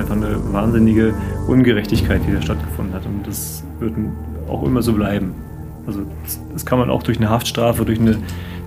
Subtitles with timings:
[0.00, 1.14] einfach eine wahnsinnige
[1.46, 3.04] Ungerechtigkeit, die da stattgefunden hat.
[3.06, 3.94] Und das wird
[4.48, 5.34] auch immer so bleiben.
[5.86, 6.02] Also
[6.52, 8.18] das kann man auch durch eine Haftstrafe, durch eine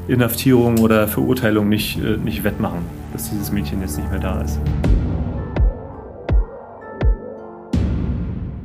[0.08, 2.80] Inhaftierung oder Verurteilung nicht, äh, nicht wettmachen,
[3.14, 4.60] dass dieses Mädchen jetzt nicht mehr da ist.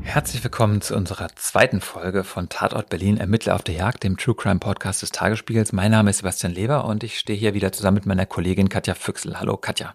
[0.02, 4.34] Herzlich willkommen zu unserer zweiten Folge von Tatort Berlin Ermittler auf der Jagd, dem True
[4.34, 5.72] Crime Podcast des Tagesspiegels.
[5.72, 8.94] Mein Name ist Sebastian Leber und ich stehe hier wieder zusammen mit meiner Kollegin Katja
[8.94, 9.38] Füchsel.
[9.38, 9.94] Hallo Katja.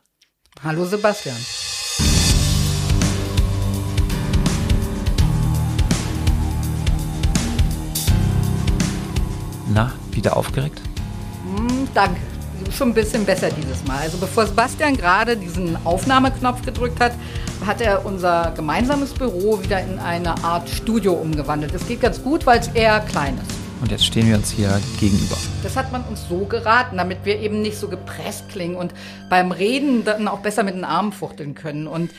[0.64, 1.36] Hallo Sebastian.
[9.74, 10.80] Na, wieder aufgeregt?
[11.46, 12.22] Mm, danke.
[12.72, 13.98] Schon ein bisschen besser dieses Mal.
[13.98, 17.14] Also bevor Sebastian gerade diesen Aufnahmeknopf gedrückt hat,
[17.66, 21.74] hat er unser gemeinsames Büro wieder in eine Art Studio umgewandelt.
[21.74, 23.52] Das geht ganz gut, weil es eher klein ist.
[23.82, 25.36] Und jetzt stehen wir uns hier gegenüber.
[25.64, 28.94] Das hat man uns so geraten, damit wir eben nicht so gepresst klingen und
[29.30, 31.88] beim Reden dann auch besser mit den Armen fuchteln können.
[31.88, 32.12] Und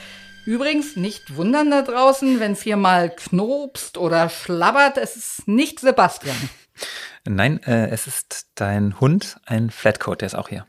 [0.45, 4.99] übrigens nicht wundern da draußen, wenn es hier mal knopst oder schlabbert.
[4.99, 6.37] Es ist nicht Sebastian.
[7.27, 10.67] Nein, äh, es ist dein Hund, ein Flatcoat, der ist auch hier.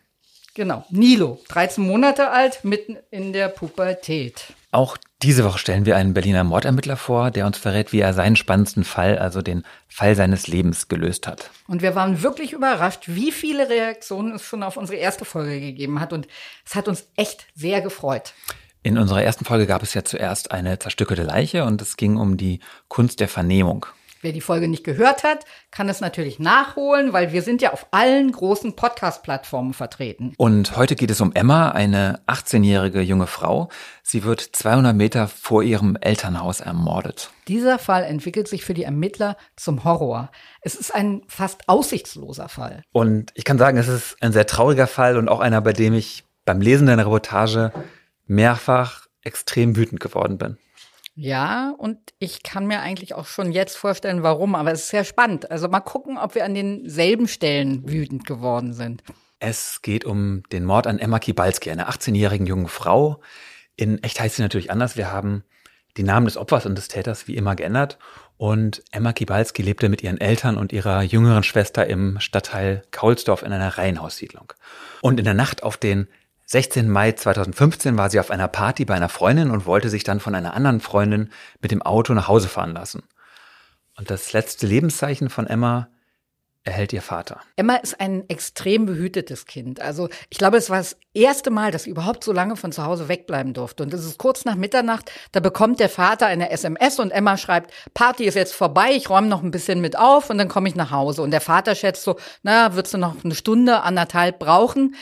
[0.53, 4.53] Genau, Nilo, 13 Monate alt, mitten in der Pubertät.
[4.71, 8.37] Auch diese Woche stellen wir einen Berliner Mordermittler vor, der uns verrät, wie er seinen
[8.37, 11.49] spannendsten Fall, also den Fall seines Lebens, gelöst hat.
[11.67, 15.99] Und wir waren wirklich überrascht, wie viele Reaktionen es schon auf unsere erste Folge gegeben
[15.99, 16.13] hat.
[16.13, 16.25] Und
[16.65, 18.33] es hat uns echt sehr gefreut.
[18.81, 22.37] In unserer ersten Folge gab es ja zuerst eine zerstückelte Leiche und es ging um
[22.37, 23.87] die Kunst der Vernehmung.
[24.25, 27.85] Wer die Folge nicht gehört hat, kann es natürlich nachholen, weil wir sind ja auf
[27.91, 30.33] allen großen Podcast-Plattformen vertreten.
[30.37, 33.69] Und heute geht es um Emma, eine 18-jährige junge Frau.
[34.01, 37.29] Sie wird 200 Meter vor ihrem Elternhaus ermordet.
[37.47, 40.31] Dieser Fall entwickelt sich für die Ermittler zum Horror.
[40.61, 42.81] Es ist ein fast aussichtsloser Fall.
[42.93, 45.93] Und ich kann sagen, es ist ein sehr trauriger Fall und auch einer, bei dem
[45.93, 47.71] ich beim Lesen deiner Reportage
[48.25, 50.57] mehrfach extrem wütend geworden bin.
[51.17, 55.05] Ja, und ich kann mir eigentlich auch schon jetzt vorstellen, warum, aber es ist sehr
[55.05, 55.49] spannend.
[55.49, 59.01] Also mal gucken, ob wir an denselben Stellen wütend geworden sind.
[59.39, 63.21] Es geht um den Mord an Emma Kibalski, einer 18-jährigen jungen Frau.
[63.77, 64.97] In echt heißt sie natürlich anders.
[64.97, 65.45] Wir haben
[65.95, 67.97] die Namen des Opfers und des Täters wie immer geändert.
[68.37, 73.53] Und Emma Kibalski lebte mit ihren Eltern und ihrer jüngeren Schwester im Stadtteil Kaulsdorf in
[73.53, 74.51] einer Reihenhaussiedlung.
[75.01, 76.09] Und in der Nacht auf den
[76.45, 76.89] 16.
[76.89, 80.35] Mai 2015 war sie auf einer Party bei einer Freundin und wollte sich dann von
[80.35, 81.29] einer anderen Freundin
[81.61, 83.03] mit dem Auto nach Hause fahren lassen.
[83.97, 85.87] Und das letzte Lebenszeichen von Emma
[86.65, 87.41] erhält ihr Vater.
[87.55, 89.79] Emma ist ein extrem behütetes Kind.
[89.79, 92.83] Also ich glaube, es war das erste Mal, dass sie überhaupt so lange von zu
[92.83, 93.83] Hause wegbleiben durfte.
[93.83, 97.71] Und es ist kurz nach Mitternacht, da bekommt der Vater eine SMS und Emma schreibt,
[97.93, 100.75] Party ist jetzt vorbei, ich räume noch ein bisschen mit auf und dann komme ich
[100.75, 101.21] nach Hause.
[101.21, 104.95] Und der Vater schätzt so, na, würdest du noch eine Stunde, anderthalb brauchen?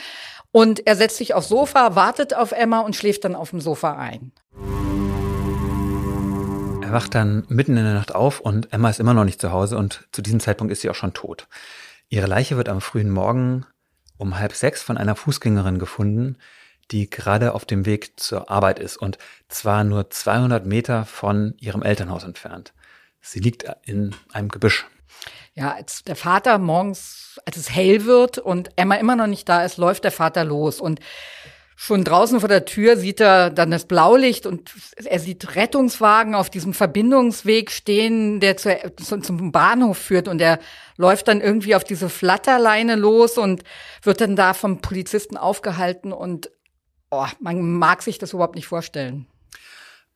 [0.54, 3.96] Und er setzt sich aufs Sofa, wartet auf Emma und schläft dann auf dem Sofa
[3.96, 4.30] ein.
[6.80, 9.50] Er wacht dann mitten in der Nacht auf und Emma ist immer noch nicht zu
[9.50, 11.48] Hause und zu diesem Zeitpunkt ist sie auch schon tot.
[12.08, 13.66] Ihre Leiche wird am frühen Morgen
[14.16, 16.36] um halb sechs von einer Fußgängerin gefunden,
[16.92, 21.82] die gerade auf dem Weg zur Arbeit ist und zwar nur 200 Meter von ihrem
[21.82, 22.74] Elternhaus entfernt.
[23.20, 24.86] Sie liegt in einem Gebüsch.
[25.54, 29.64] Ja, als der Vater morgens, als es hell wird und Emma immer noch nicht da
[29.64, 30.80] ist, läuft der Vater los.
[30.80, 31.00] Und
[31.76, 34.70] Schon draußen vor der Tür sieht er dann das Blaulicht und
[35.04, 38.78] er sieht Rettungswagen auf diesem Verbindungsweg stehen, der zu,
[39.20, 40.28] zum Bahnhof führt.
[40.28, 40.60] Und er
[40.96, 43.64] läuft dann irgendwie auf diese Flatterleine los und
[44.02, 46.12] wird dann da vom Polizisten aufgehalten.
[46.12, 46.50] Und
[47.10, 49.26] oh, man mag sich das überhaupt nicht vorstellen.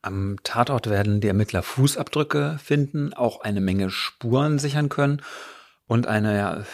[0.03, 5.23] Am Tatort werden die Ermittler Fußabdrücke finden, auch eine Menge Spuren sichern können
[5.87, 6.65] und eine ja,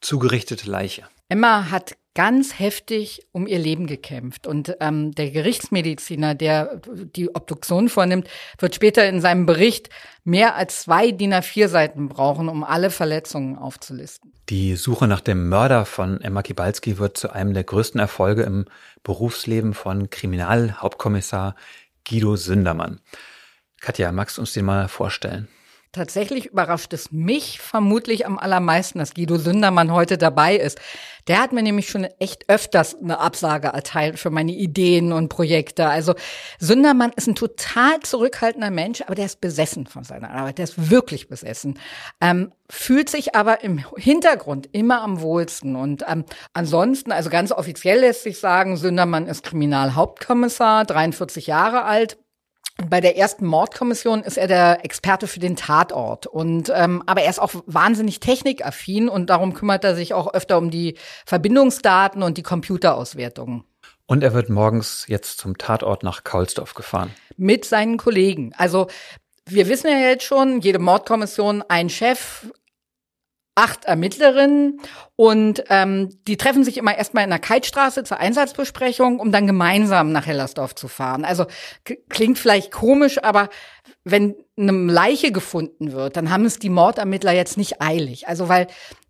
[0.00, 1.04] zugerichtete Leiche.
[1.28, 4.48] Emma hat ganz heftig um ihr Leben gekämpft.
[4.48, 9.88] Und ähm, der Gerichtsmediziner, der die Obduktion vornimmt, wird später in seinem Bericht
[10.24, 14.32] mehr als zwei DIN A4-Seiten brauchen, um alle Verletzungen aufzulisten.
[14.48, 18.64] Die Suche nach dem Mörder von Emma Kibalski wird zu einem der größten Erfolge im
[19.04, 21.54] Berufsleben von Kriminalhauptkommissar
[22.08, 23.00] Guido Sündermann.
[23.80, 25.48] Katja, magst du uns den mal vorstellen?
[25.92, 30.78] Tatsächlich überrascht es mich vermutlich am allermeisten, dass Guido Sündermann heute dabei ist.
[31.28, 35.88] Der hat mir nämlich schon echt öfters eine Absage erteilt für meine Ideen und Projekte.
[35.88, 36.14] Also
[36.58, 40.58] Sündermann ist ein total zurückhaltender Mensch, aber der ist besessen von seiner Arbeit.
[40.58, 41.78] Der ist wirklich besessen.
[42.20, 45.74] Ähm, fühlt sich aber im Hintergrund immer am wohlsten.
[45.74, 52.18] Und ähm, ansonsten, also ganz offiziell lässt sich sagen, Sündermann ist Kriminalhauptkommissar, 43 Jahre alt
[52.86, 56.26] bei der ersten Mordkommission ist er der Experte für den Tatort.
[56.26, 60.58] Und ähm, aber er ist auch wahnsinnig technikaffin und darum kümmert er sich auch öfter
[60.58, 60.96] um die
[61.26, 63.64] Verbindungsdaten und die Computerauswertungen.
[64.06, 67.10] Und er wird morgens jetzt zum Tatort nach Kaulsdorf gefahren.
[67.36, 68.52] Mit seinen Kollegen.
[68.56, 68.86] Also
[69.44, 72.46] wir wissen ja jetzt schon, jede Mordkommission ein Chef,
[73.58, 74.80] acht Ermittlerinnen
[75.16, 80.12] und ähm, die treffen sich immer erstmal in der Keitstraße zur Einsatzbesprechung, um dann gemeinsam
[80.12, 81.24] nach Hellersdorf zu fahren.
[81.24, 81.46] Also
[82.08, 83.48] klingt vielleicht komisch, aber
[84.04, 88.28] wenn eine Leiche gefunden wird, dann haben es die Mordermittler jetzt nicht eilig.
[88.28, 88.66] Also weil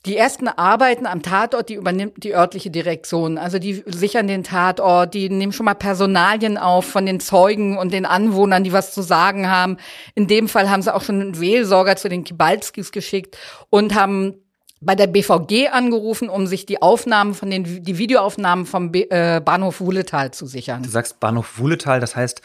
[0.06, 3.38] die ersten Arbeiten am Tatort, die übernimmt die örtliche Direktion.
[3.38, 7.92] Also die sichern den Tatort, die nehmen schon mal Personalien auf von den Zeugen und
[7.92, 9.76] den Anwohnern, die was zu sagen haben.
[10.14, 13.36] In dem Fall haben sie auch schon einen Wählsorger zu den Kibalskis geschickt
[13.70, 14.34] und haben
[14.80, 19.40] bei der BVG angerufen, um sich die Aufnahmen von den die Videoaufnahmen vom B, äh,
[19.44, 20.82] Bahnhof Wuhletal zu sichern.
[20.84, 22.42] Du sagst Bahnhof Wuhletal, das heißt,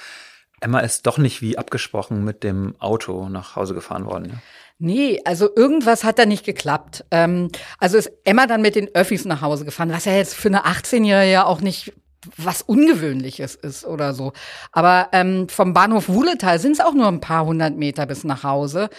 [0.64, 4.26] Emma ist doch nicht wie abgesprochen mit dem Auto nach Hause gefahren worden.
[4.30, 4.36] Ja?
[4.80, 7.06] Nee, also irgendwas hat da nicht geklappt.
[7.12, 10.48] Ähm, also ist Emma dann mit den Öffis nach Hause gefahren, was ja jetzt für
[10.48, 11.94] eine 18-Jährige ja auch nicht
[12.38, 14.32] was Ungewöhnliches ist oder so.
[14.72, 18.44] Aber ähm, vom Bahnhof Wuhletal sind es auch nur ein paar hundert Meter bis nach
[18.44, 18.90] Hause.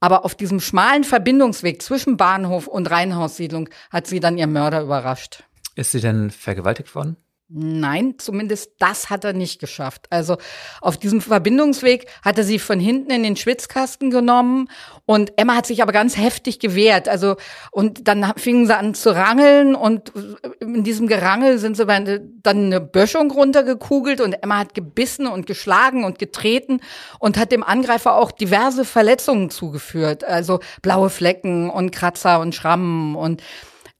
[0.00, 5.42] Aber auf diesem schmalen Verbindungsweg zwischen Bahnhof und Reihenhaussiedlung hat sie dann ihr Mörder überrascht.
[5.74, 7.16] Ist sie denn vergewaltigt worden?
[7.50, 10.06] Nein, zumindest das hat er nicht geschafft.
[10.10, 10.36] Also
[10.82, 14.68] auf diesem Verbindungsweg hat er sie von hinten in den Schwitzkasten genommen
[15.06, 17.08] und Emma hat sich aber ganz heftig gewehrt.
[17.08, 17.36] Also
[17.70, 20.12] und dann fingen sie an zu rangeln und
[20.60, 26.04] in diesem Gerangel sind sie dann eine Böschung runtergekugelt und Emma hat gebissen und geschlagen
[26.04, 26.82] und getreten
[27.18, 30.22] und hat dem Angreifer auch diverse Verletzungen zugeführt.
[30.22, 33.42] Also blaue Flecken und Kratzer und Schrammen und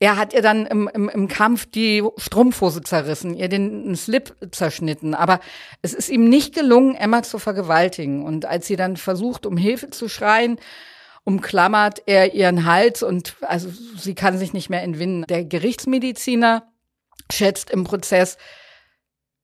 [0.00, 5.14] er hat ihr dann im, im, im Kampf die Strumpfhose zerrissen, ihr den Slip zerschnitten.
[5.14, 5.40] Aber
[5.82, 8.24] es ist ihm nicht gelungen, Emma zu vergewaltigen.
[8.24, 10.58] Und als sie dann versucht, um Hilfe zu schreien,
[11.24, 15.24] umklammert er ihren Hals und also sie kann sich nicht mehr entwinden.
[15.28, 16.72] Der Gerichtsmediziner
[17.30, 18.38] schätzt im Prozess,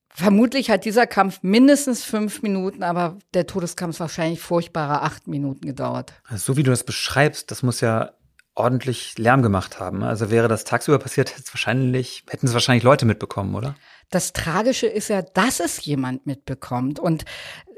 [0.09, 6.15] vermutlich hat dieser Kampf mindestens fünf Minuten, aber der Todeskampf wahrscheinlich furchtbare acht Minuten gedauert.
[6.35, 8.13] So wie du das beschreibst, das muss ja
[8.55, 10.03] ordentlich Lärm gemacht haben.
[10.03, 13.75] Also wäre das tagsüber passiert, wahrscheinlich, hätten es wahrscheinlich Leute mitbekommen, oder?
[14.15, 17.01] Das Tragische ist ja, dass es jemand mitbekommt.
[17.01, 17.25] Und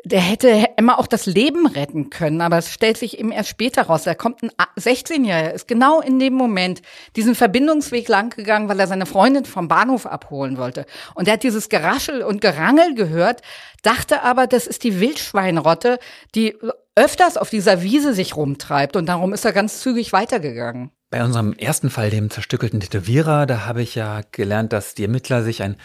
[0.05, 3.83] der hätte immer auch das Leben retten können, aber es stellt sich eben erst später
[3.83, 4.05] raus.
[4.05, 6.81] Da kommt ein 16-Jähriger, ist genau in dem Moment
[7.17, 10.87] diesen Verbindungsweg langgegangen, weil er seine Freundin vom Bahnhof abholen wollte.
[11.15, 13.43] Und er hat dieses Geraschel und Gerangel gehört,
[13.83, 15.99] dachte aber, das ist die Wildschweinrotte,
[16.37, 16.57] die
[16.95, 18.95] öfters auf dieser Wiese sich rumtreibt.
[18.95, 20.93] Und darum ist er ganz zügig weitergegangen.
[21.11, 25.43] Bei unserem ersten Fall, dem zerstückelten Tätowierer, da habe ich ja gelernt, dass die Ermittler
[25.43, 25.77] sich ein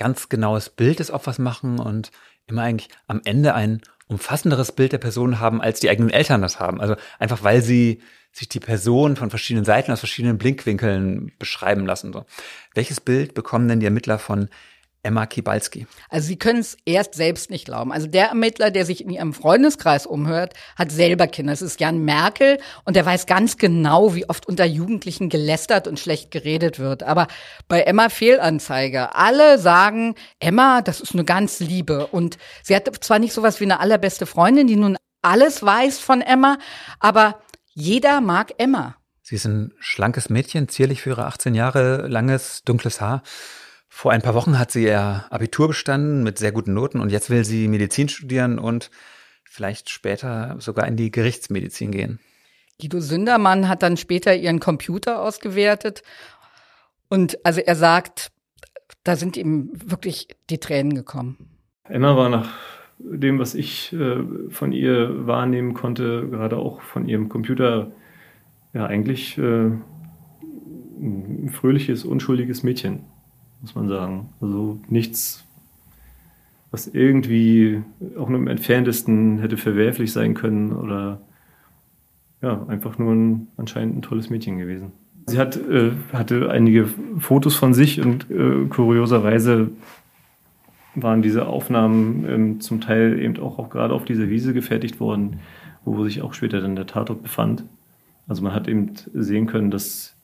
[0.00, 2.10] ganz genaues Bild des Opfers machen und
[2.46, 6.58] immer eigentlich am Ende ein umfassenderes Bild der Person haben, als die eigenen Eltern das
[6.58, 6.80] haben.
[6.80, 8.00] Also einfach, weil sie
[8.32, 12.12] sich die Person von verschiedenen Seiten aus verschiedenen Blinkwinkeln beschreiben lassen.
[12.12, 12.24] So.
[12.74, 14.48] Welches Bild bekommen denn die Ermittler von
[15.02, 15.86] Emma Kibalski.
[16.08, 17.92] Also Sie können es erst selbst nicht glauben.
[17.92, 21.52] Also der Ermittler, der sich in Ihrem Freundeskreis umhört, hat selber Kinder.
[21.52, 25.98] Das ist Jan Merkel und der weiß ganz genau, wie oft unter Jugendlichen gelästert und
[25.98, 27.02] schlecht geredet wird.
[27.02, 27.28] Aber
[27.68, 29.14] bei Emma Fehlanzeige.
[29.14, 32.06] Alle sagen, Emma, das ist eine ganz Liebe.
[32.08, 36.22] Und sie hat zwar nicht sowas wie eine allerbeste Freundin, die nun alles weiß von
[36.22, 36.58] Emma,
[36.98, 37.40] aber
[37.72, 38.96] jeder mag Emma.
[39.22, 43.22] Sie ist ein schlankes Mädchen, zierlich für ihre 18 Jahre, langes, dunkles Haar.
[43.92, 47.28] Vor ein paar Wochen hat sie ihr Abitur bestanden mit sehr guten Noten und jetzt
[47.28, 48.90] will sie Medizin studieren und
[49.44, 52.20] vielleicht später sogar in die Gerichtsmedizin gehen.
[52.80, 56.02] Guido Sündermann hat dann später ihren Computer ausgewertet
[57.08, 58.30] und also er sagt,
[59.02, 61.36] da sind ihm wirklich die Tränen gekommen.
[61.84, 62.48] Emma war nach
[63.00, 67.90] dem, was ich äh, von ihr wahrnehmen konnte, gerade auch von ihrem Computer,
[68.72, 69.72] ja eigentlich äh,
[71.02, 73.04] ein fröhliches, unschuldiges Mädchen
[73.60, 74.28] muss man sagen.
[74.40, 75.44] Also nichts,
[76.70, 77.82] was irgendwie
[78.18, 81.20] auch nur im entferntesten hätte verwerflich sein können oder
[82.42, 84.92] ja, einfach nur ein anscheinend ein tolles Mädchen gewesen.
[85.26, 86.88] Sie hat, äh, hatte einige
[87.18, 89.70] Fotos von sich und äh, kurioserweise
[90.94, 95.40] waren diese Aufnahmen ähm, zum Teil eben auch, auch gerade auf dieser Wiese gefertigt worden,
[95.84, 97.64] wo sich auch später dann der Tatort befand.
[98.26, 100.16] Also man hat eben sehen können, dass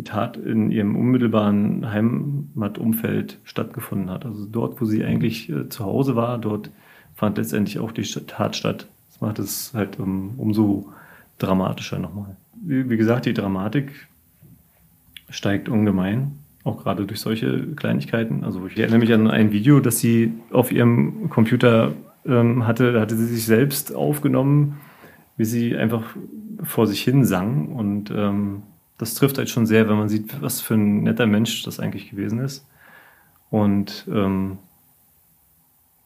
[0.00, 4.24] die Tat in ihrem unmittelbaren Heimatumfeld stattgefunden hat.
[4.24, 6.70] Also dort, wo sie eigentlich äh, zu Hause war, dort
[7.14, 8.86] fand letztendlich auch die Tat statt.
[9.10, 10.90] Das macht es halt um, umso
[11.36, 12.34] dramatischer nochmal.
[12.54, 14.08] Wie, wie gesagt, die Dramatik
[15.28, 16.32] steigt ungemein,
[16.64, 18.42] auch gerade durch solche Kleinigkeiten.
[18.42, 21.92] Also ich erinnere mich an ein Video, das sie auf ihrem Computer
[22.24, 22.92] ähm, hatte.
[22.92, 24.80] Da hatte sie sich selbst aufgenommen,
[25.36, 26.04] wie sie einfach
[26.62, 28.62] vor sich hin sang und ähm,
[29.00, 32.10] das trifft halt schon sehr, wenn man sieht, was für ein netter Mensch das eigentlich
[32.10, 32.66] gewesen ist.
[33.48, 34.58] Und ähm,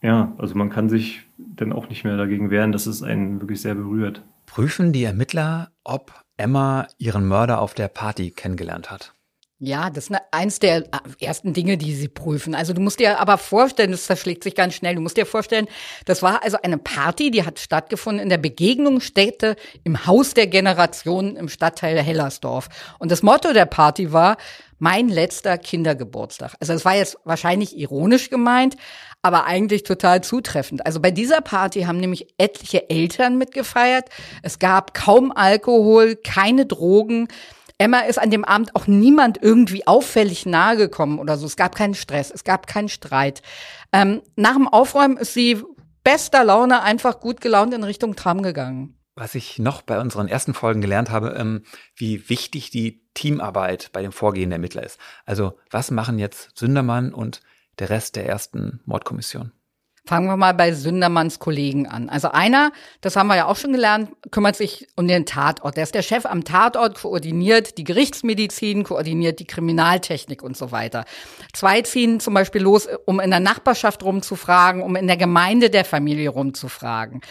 [0.01, 3.61] ja, also man kann sich dann auch nicht mehr dagegen wehren, dass es einen wirklich
[3.61, 4.21] sehr berührt.
[4.45, 9.14] Prüfen die Ermittler, ob Emma ihren Mörder auf der Party kennengelernt hat?
[9.59, 12.55] Ja, das ist eins der äh, ersten Dinge, die sie prüfen.
[12.55, 14.95] Also du musst dir aber vorstellen, das zerschlägt sich ganz schnell.
[14.95, 15.67] Du musst dir vorstellen,
[16.03, 21.37] das war also eine Party, die hat stattgefunden in der Begegnungsstätte im Haus der Generation
[21.37, 22.67] im Stadtteil Hellersdorf.
[22.99, 24.35] Und das Motto der Party war,
[24.77, 26.55] mein letzter Kindergeburtstag.
[26.59, 28.75] Also es war jetzt wahrscheinlich ironisch gemeint,
[29.21, 30.85] aber eigentlich total zutreffend.
[30.85, 34.09] Also bei dieser Party haben nämlich etliche Eltern mitgefeiert.
[34.43, 37.29] Es gab kaum Alkohol, keine Drogen.
[37.77, 41.45] Emma ist an dem Abend auch niemand irgendwie auffällig nahe gekommen oder so.
[41.45, 43.41] Es gab keinen Stress, es gab keinen Streit.
[43.91, 45.61] Ähm, nach dem Aufräumen ist sie
[46.03, 48.97] bester Laune einfach gut gelaunt in Richtung Tram gegangen.
[49.15, 51.63] Was ich noch bei unseren ersten Folgen gelernt habe, ähm,
[51.95, 54.99] wie wichtig die Teamarbeit bei dem Vorgehen der Ermittler ist.
[55.25, 57.41] Also was machen jetzt Sündermann und
[57.79, 59.51] der Rest der ersten Mordkommission?
[60.07, 62.09] Fangen wir mal bei Sündermanns Kollegen an.
[62.09, 62.71] Also einer,
[63.01, 65.77] das haben wir ja auch schon gelernt, kümmert sich um den Tatort.
[65.77, 71.05] Der ist der Chef am Tatort, koordiniert die Gerichtsmedizin, koordiniert die Kriminaltechnik und so weiter.
[71.53, 75.85] Zwei ziehen zum Beispiel los, um in der Nachbarschaft rumzufragen, um in der Gemeinde der
[75.85, 77.21] Familie rumzufragen.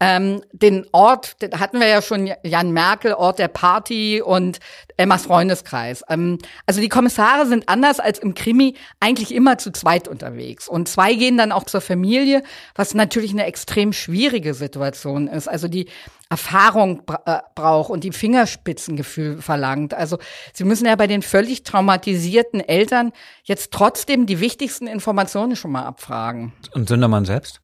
[0.00, 4.58] Ähm, den Ort, den hatten wir ja schon, Jan Merkel, Ort der Party und
[4.96, 6.02] Emmas Freundeskreis.
[6.08, 10.68] Ähm, also die Kommissare sind anders als im Krimi eigentlich immer zu zweit unterwegs.
[10.68, 12.42] Und zwei gehen dann auch zur Familie Familie,
[12.74, 15.46] was natürlich eine extrem schwierige Situation ist.
[15.48, 15.86] Also die
[16.30, 19.94] Erfahrung äh, braucht und die Fingerspitzengefühl verlangt.
[19.94, 20.18] Also
[20.52, 23.12] sie müssen ja bei den völlig traumatisierten Eltern
[23.44, 26.52] jetzt trotzdem die wichtigsten Informationen schon mal abfragen.
[26.72, 27.60] Und Sündermann selbst?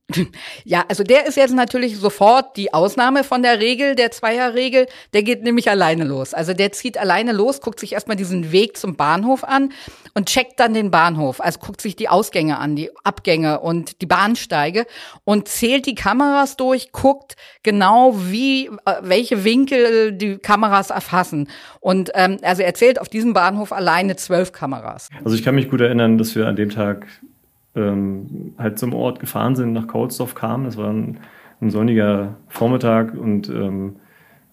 [0.64, 4.86] Ja, also der ist jetzt natürlich sofort die Ausnahme von der Regel, der Zweierregel.
[5.12, 6.34] Der geht nämlich alleine los.
[6.34, 9.72] Also der zieht alleine los, guckt sich erstmal diesen Weg zum Bahnhof an
[10.14, 11.40] und checkt dann den Bahnhof.
[11.40, 14.86] Also guckt sich die Ausgänge an, die Abgänge und die Bahnsteige
[15.24, 18.49] und zählt die Kameras durch, guckt genau, wie,
[18.84, 21.48] äh, welche Winkel die Kameras erfassen.
[21.80, 25.08] Und ähm, also er zählt auf diesem Bahnhof alleine zwölf Kameras.
[25.24, 27.06] Also ich kann mich gut erinnern, dass wir an dem Tag
[27.74, 30.64] ähm, halt zum Ort gefahren sind, nach Kaulsdorf kamen.
[30.64, 31.18] Das war ein,
[31.60, 33.96] ein sonniger Vormittag und ähm,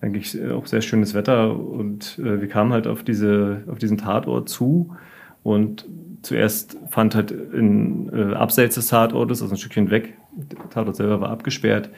[0.01, 1.57] eigentlich auch sehr schönes Wetter.
[1.57, 4.95] Und äh, wir kamen halt auf, diese, auf diesen Tatort zu.
[5.43, 5.85] Und
[6.21, 11.21] zuerst fand halt in, äh, abseits des Tatortes, also ein Stückchen weg, der Tatort selber
[11.21, 11.89] war abgesperrt,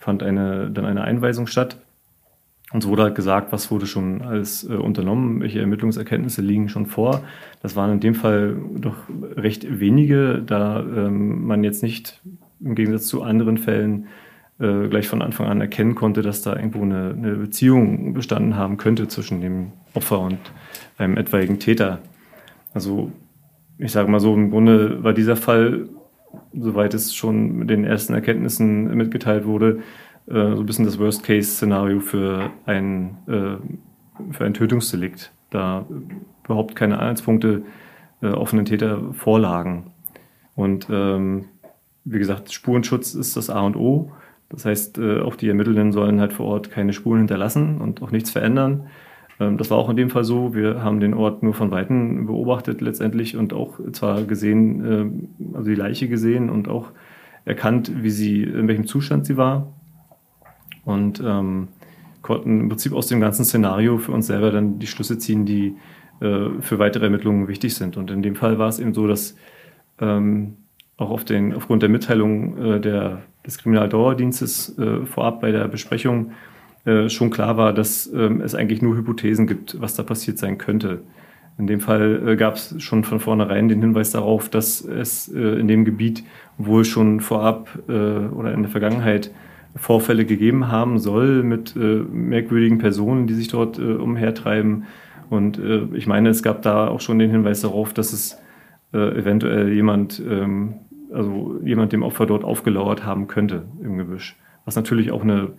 [0.00, 1.76] fand eine, dann eine Einweisung statt.
[2.72, 7.22] Uns wurde halt gesagt, was wurde schon alles äh, unternommen, welche Ermittlungserkenntnisse liegen schon vor.
[7.62, 8.96] Das waren in dem Fall doch
[9.36, 12.20] recht wenige, da ähm, man jetzt nicht
[12.60, 14.06] im Gegensatz zu anderen Fällen
[14.60, 18.76] äh, gleich von Anfang an erkennen konnte, dass da irgendwo eine, eine Beziehung bestanden haben
[18.76, 20.38] könnte zwischen dem Opfer und
[20.96, 21.98] einem etwaigen Täter.
[22.72, 23.10] Also
[23.78, 25.88] ich sage mal so, im Grunde war dieser Fall,
[26.52, 29.80] soweit es schon mit den ersten Erkenntnissen mitgeteilt wurde,
[30.26, 35.86] äh, so ein bisschen das Worst-Case-Szenario für ein, äh, für ein Tötungsdelikt, da
[36.44, 37.62] überhaupt keine Anhaltspunkte
[38.22, 39.92] äh, offenen Täter vorlagen.
[40.54, 41.46] Und ähm,
[42.04, 44.12] wie gesagt, Spurenschutz ist das A und O.
[44.48, 48.30] Das heißt, auch die Ermittelnden sollen halt vor Ort keine Spuren hinterlassen und auch nichts
[48.30, 48.88] verändern.
[49.40, 50.54] Ähm, das war auch in dem Fall so.
[50.54, 55.70] Wir haben den Ort nur von Weitem beobachtet letztendlich und auch zwar gesehen, äh, also
[55.70, 56.92] die Leiche gesehen und auch
[57.44, 59.72] erkannt, wie sie, in welchem Zustand sie war
[60.84, 61.68] und ähm,
[62.22, 65.74] konnten im Prinzip aus dem ganzen Szenario für uns selber dann die Schlüsse ziehen, die
[66.20, 67.96] äh, für weitere Ermittlungen wichtig sind.
[67.96, 69.36] Und in dem Fall war es eben so, dass
[70.00, 70.56] ähm,
[70.98, 76.32] auch auf den, aufgrund der Mitteilung äh, der, des Kriminaldauerdienstes äh, vorab bei der Besprechung
[76.84, 80.56] äh, schon klar war, dass ähm, es eigentlich nur Hypothesen gibt, was da passiert sein
[80.56, 81.02] könnte.
[81.58, 85.60] In dem Fall äh, gab es schon von vornherein den Hinweis darauf, dass es äh,
[85.60, 86.24] in dem Gebiet
[86.56, 89.30] wohl schon vorab oder in der Vergangenheit
[89.74, 94.84] Vorfälle gegeben haben soll mit merkwürdigen Personen, die sich dort umhertreiben.
[95.30, 95.58] Und
[95.94, 98.38] ich meine, es gab da auch schon den Hinweis darauf, dass es
[98.92, 100.74] eventuell jemand, ähm,
[101.14, 104.36] also jemand dem Opfer dort aufgelauert haben könnte im Gebüsch.
[104.66, 105.52] Was natürlich auch eine,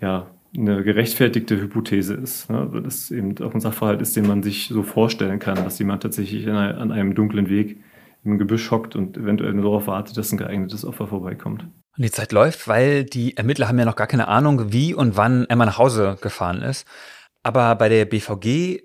[0.00, 2.48] ja, eine gerechtfertigte Hypothese ist.
[2.50, 2.70] Ne?
[2.82, 6.48] Das eben auch ein Sachverhalt ist, den man sich so vorstellen kann, dass jemand tatsächlich
[6.48, 7.78] an einem dunklen Weg
[8.24, 11.62] im Gebüsch hockt und eventuell nur darauf wartet, dass ein geeignetes Opfer vorbeikommt.
[11.96, 15.16] Und die Zeit läuft, weil die Ermittler haben ja noch gar keine Ahnung, wie und
[15.16, 16.86] wann Emma nach Hause gefahren ist.
[17.42, 18.82] Aber bei der BVG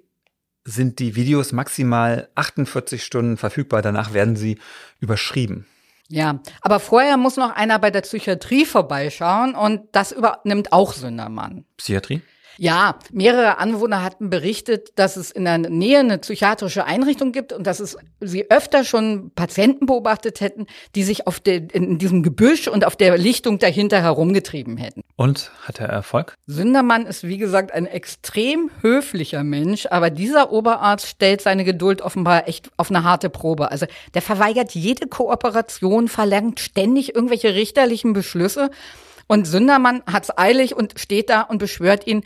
[0.63, 3.81] sind die Videos maximal 48 Stunden verfügbar.
[3.81, 4.59] Danach werden sie
[4.99, 5.65] überschrieben.
[6.11, 11.65] Ja, aber vorher muss noch einer bei der Psychiatrie vorbeischauen und das übernimmt auch Sündermann.
[11.77, 12.21] Psychiatrie?
[12.57, 17.65] Ja, mehrere Anwohner hatten berichtet, dass es in der Nähe eine psychiatrische Einrichtung gibt und
[17.65, 22.67] dass es sie öfter schon Patienten beobachtet hätten, die sich auf der, in diesem Gebüsch
[22.67, 25.01] und auf der Lichtung dahinter herumgetrieben hätten.
[25.15, 26.35] Und hat er Erfolg?
[26.47, 32.47] Sündermann ist, wie gesagt, ein extrem höflicher Mensch, aber dieser Oberarzt stellt seine Geduld offenbar
[32.47, 33.71] echt auf eine harte Probe.
[33.71, 38.71] Also der verweigert jede Kooperation, verlangt ständig irgendwelche richterlichen Beschlüsse
[39.31, 42.25] und Sündermann hat's eilig und steht da und beschwört ihn,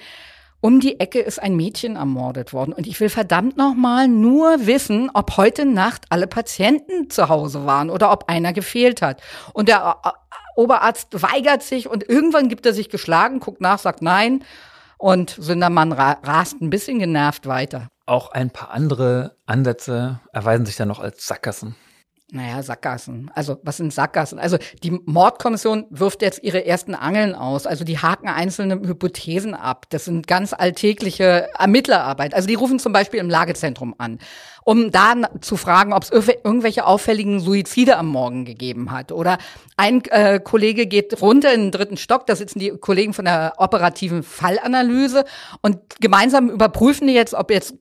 [0.60, 2.74] um die Ecke ist ein Mädchen ermordet worden.
[2.74, 7.92] Und ich will verdammt nochmal nur wissen, ob heute Nacht alle Patienten zu Hause waren
[7.92, 9.22] oder ob einer gefehlt hat.
[9.54, 10.10] Und der äh,
[10.56, 14.44] Oberarzt weigert sich und irgendwann gibt er sich geschlagen, guckt nach, sagt nein.
[14.98, 17.88] Und Sündermann rast ein bisschen genervt weiter.
[18.08, 21.76] Auch ein paar andere Ansätze erweisen sich dann noch als Sackgassen.
[22.32, 23.30] Naja, Sackgassen.
[23.36, 24.40] Also, was sind Sackgassen?
[24.40, 27.68] Also, die Mordkommission wirft jetzt ihre ersten Angeln aus.
[27.68, 29.86] Also, die haken einzelne Hypothesen ab.
[29.92, 32.34] Das sind ganz alltägliche Ermittlerarbeit.
[32.34, 34.18] Also, die rufen zum Beispiel im Lagezentrum an,
[34.64, 39.12] um da zu fragen, ob es irgendwelche auffälligen Suizide am Morgen gegeben hat.
[39.12, 39.38] Oder
[39.78, 42.26] ein äh, Kollege geht runter in den dritten Stock.
[42.26, 45.26] Da sitzen die Kollegen von der operativen Fallanalyse
[45.62, 47.76] und gemeinsam überprüfen die jetzt, ob jetzt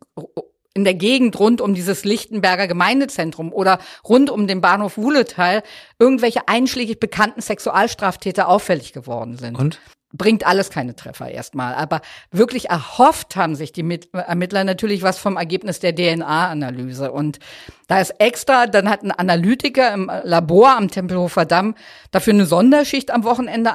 [0.74, 5.62] in der Gegend rund um dieses Lichtenberger Gemeindezentrum oder rund um den Bahnhof Wuhletal
[5.98, 9.58] irgendwelche einschlägig bekannten Sexualstraftäter auffällig geworden sind.
[9.58, 9.80] Und?
[10.16, 11.74] Bringt alles keine Treffer erstmal.
[11.74, 12.00] Aber
[12.30, 17.10] wirklich erhofft haben sich die Ermittler natürlich was vom Ergebnis der DNA-Analyse.
[17.10, 17.40] Und
[17.88, 21.74] da ist extra, dann hat ein Analytiker im Labor am Tempelhofer Damm
[22.12, 23.72] dafür eine Sonderschicht am Wochenende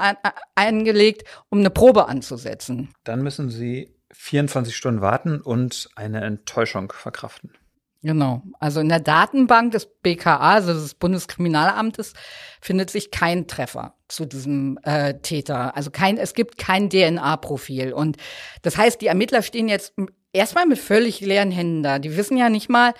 [0.55, 2.93] eingelegt, um eine Probe anzusetzen.
[3.03, 7.53] Dann müssen Sie 24 Stunden warten und eine Enttäuschung verkraften.
[8.01, 8.43] Genau.
[8.59, 12.13] Also in der Datenbank des BKA, also des Bundeskriminalamtes,
[12.61, 15.75] findet sich kein Treffer zu diesem äh, Täter.
[15.75, 17.91] Also kein, es gibt kein DNA-Profil.
[17.91, 18.15] Und
[18.61, 19.93] das heißt, die Ermittler stehen jetzt
[20.31, 21.99] erstmal mit völlig leeren Händen da.
[21.99, 22.93] Die wissen ja nicht mal,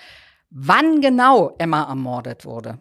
[0.50, 2.78] wann genau Emma ermordet wurde.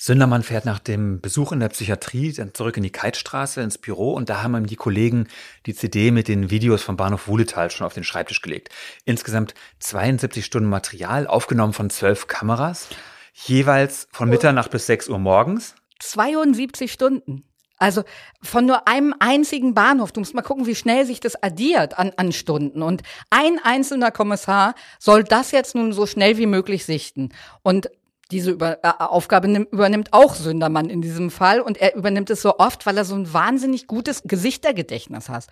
[0.00, 4.12] Sündermann fährt nach dem Besuch in der Psychiatrie dann zurück in die Keitstraße ins Büro
[4.12, 5.26] und da haben ihm die Kollegen
[5.66, 8.68] die CD mit den Videos vom Bahnhof Wuhletal schon auf den Schreibtisch gelegt.
[9.04, 12.86] Insgesamt 72 Stunden Material, aufgenommen von zwölf Kameras,
[13.34, 15.74] jeweils von Mitternacht bis 6 Uhr morgens.
[15.98, 17.42] 72 Stunden.
[17.76, 18.04] Also
[18.40, 20.12] von nur einem einzigen Bahnhof.
[20.12, 22.82] Du musst mal gucken, wie schnell sich das addiert an, an Stunden.
[22.82, 27.30] Und ein einzelner Kommissar soll das jetzt nun so schnell wie möglich sichten.
[27.62, 27.88] Und
[28.30, 32.42] diese Über äh, Aufgabe nimm, übernimmt auch Sündermann in diesem Fall und er übernimmt es
[32.42, 35.46] so oft, weil er so ein wahnsinnig gutes Gesichtergedächtnis hat.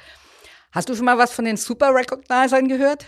[0.72, 3.06] Hast du schon mal was von den Super Recognizern gehört?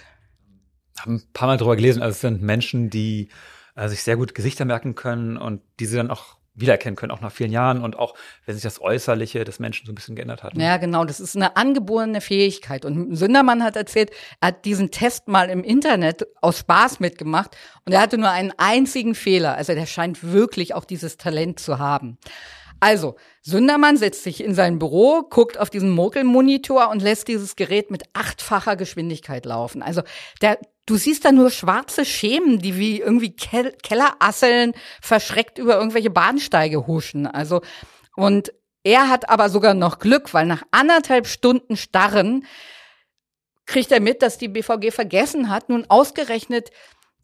[0.99, 2.03] Haben ein paar Mal drüber gelesen.
[2.03, 3.29] Also es sind Menschen, die
[3.77, 7.33] äh, sich sehr gut Gesichter merken können und diese dann auch wiedererkennen können, auch nach
[7.33, 8.15] vielen Jahren und auch,
[8.47, 10.55] wenn sich das Äußerliche des Menschen so ein bisschen geändert hat.
[10.55, 10.65] Ne?
[10.65, 12.85] Ja, genau, das ist eine angeborene Fähigkeit.
[12.85, 17.93] Und Sündermann hat erzählt, er hat diesen Test mal im Internet aus Spaß mitgemacht und
[17.93, 19.55] er hatte nur einen einzigen Fehler.
[19.57, 22.19] Also der scheint wirklich auch dieses Talent zu haben.
[22.81, 27.91] Also, Sündermann setzt sich in sein Büro, guckt auf diesen Mokelmonitor und lässt dieses Gerät
[27.91, 29.83] mit achtfacher Geschwindigkeit laufen.
[29.83, 30.03] Also,
[30.43, 36.11] der, du siehst da nur schwarze Schemen, die wie irgendwie Kel Kellerasseln verschreckt über irgendwelche
[36.11, 37.27] Bahnsteige huschen.
[37.27, 37.63] Also,
[38.15, 38.53] und
[38.85, 42.47] er hat aber sogar noch Glück, weil nach anderthalb Stunden Starren
[43.67, 46.71] kriegt er mit, dass die BVG vergessen hat, nun ausgerechnet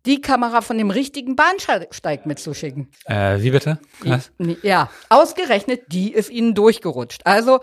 [0.07, 2.90] die Kamera von dem richtigen Bahnsteig mitzuschicken.
[3.07, 3.79] Äh, wie bitte?
[4.01, 4.31] Was?
[4.62, 7.23] Ja, ausgerechnet, die ist ihnen durchgerutscht.
[7.25, 7.61] Also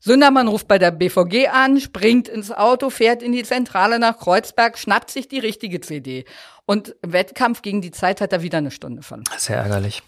[0.00, 4.76] Sündermann ruft bei der BVG an, springt ins Auto, fährt in die Zentrale nach Kreuzberg,
[4.76, 6.26] schnappt sich die richtige CD.
[6.66, 9.24] Und im Wettkampf gegen die Zeit hat er wieder eine Stunde von.
[9.38, 10.02] Sehr ärgerlich.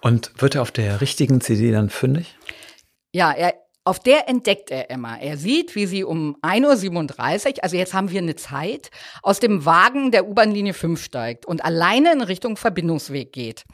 [0.00, 2.36] Und wird er auf der richtigen CD dann fündig?
[3.12, 3.54] Ja, er
[3.86, 5.16] auf der entdeckt er Emma.
[5.16, 8.90] Er sieht, wie sie um 1.37 Uhr, also jetzt haben wir eine Zeit,
[9.22, 13.64] aus dem Wagen der U-Bahn-Linie 5 steigt und alleine in Richtung Verbindungsweg geht.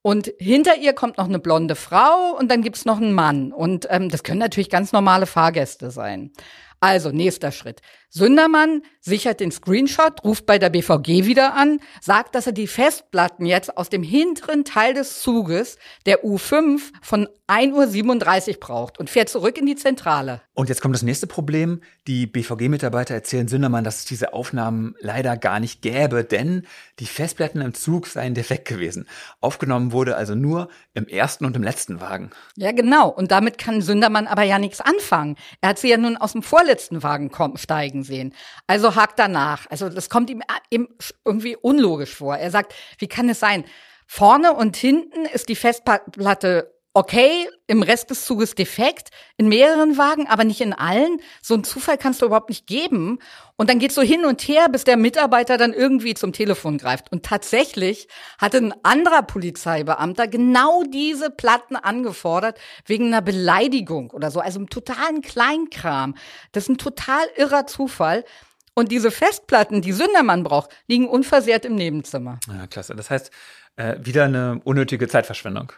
[0.00, 3.52] Und hinter ihr kommt noch eine blonde Frau und dann gibt's noch einen Mann.
[3.52, 6.32] Und ähm, das können natürlich ganz normale Fahrgäste sein.
[6.80, 7.80] Also, nächster Schritt.
[8.16, 13.44] Sündermann sichert den Screenshot, ruft bei der BVG wieder an, sagt, dass er die Festplatten
[13.44, 15.76] jetzt aus dem hinteren Teil des Zuges
[16.06, 20.40] der U5 von 1.37 Uhr braucht und fährt zurück in die Zentrale.
[20.54, 21.82] Und jetzt kommt das nächste Problem.
[22.06, 26.66] Die BVG-Mitarbeiter erzählen Sündermann, dass es diese Aufnahmen leider gar nicht gäbe, denn
[26.98, 29.06] die Festplatten im Zug seien defekt gewesen.
[29.40, 32.30] Aufgenommen wurde also nur im ersten und im letzten Wagen.
[32.56, 33.10] Ja, genau.
[33.10, 35.36] Und damit kann Sündermann aber ja nichts anfangen.
[35.60, 38.34] Er hat sie ja nun aus dem vorletzten Wagen kommen, steigen sehen.
[38.66, 39.66] Also hakt danach.
[39.70, 40.42] Also das kommt ihm
[41.24, 42.36] irgendwie unlogisch vor.
[42.36, 43.64] Er sagt, wie kann es sein?
[44.06, 50.28] Vorne und hinten ist die Festplatte okay, im Rest des Zuges defekt, in mehreren Wagen,
[50.28, 51.20] aber nicht in allen.
[51.42, 53.18] So einen Zufall kannst du überhaupt nicht geben.
[53.56, 57.12] Und dann geht's so hin und her, bis der Mitarbeiter dann irgendwie zum Telefon greift.
[57.12, 64.40] Und tatsächlich hatte ein anderer Polizeibeamter genau diese Platten angefordert, wegen einer Beleidigung oder so,
[64.40, 66.14] also einem totalen Kleinkram.
[66.52, 68.24] Das ist ein total irrer Zufall.
[68.72, 72.40] Und diese Festplatten, die Sündermann braucht, liegen unversehrt im Nebenzimmer.
[72.48, 72.96] Ja, klasse.
[72.96, 73.30] Das heißt,
[73.76, 75.74] äh, wieder eine unnötige Zeitverschwendung.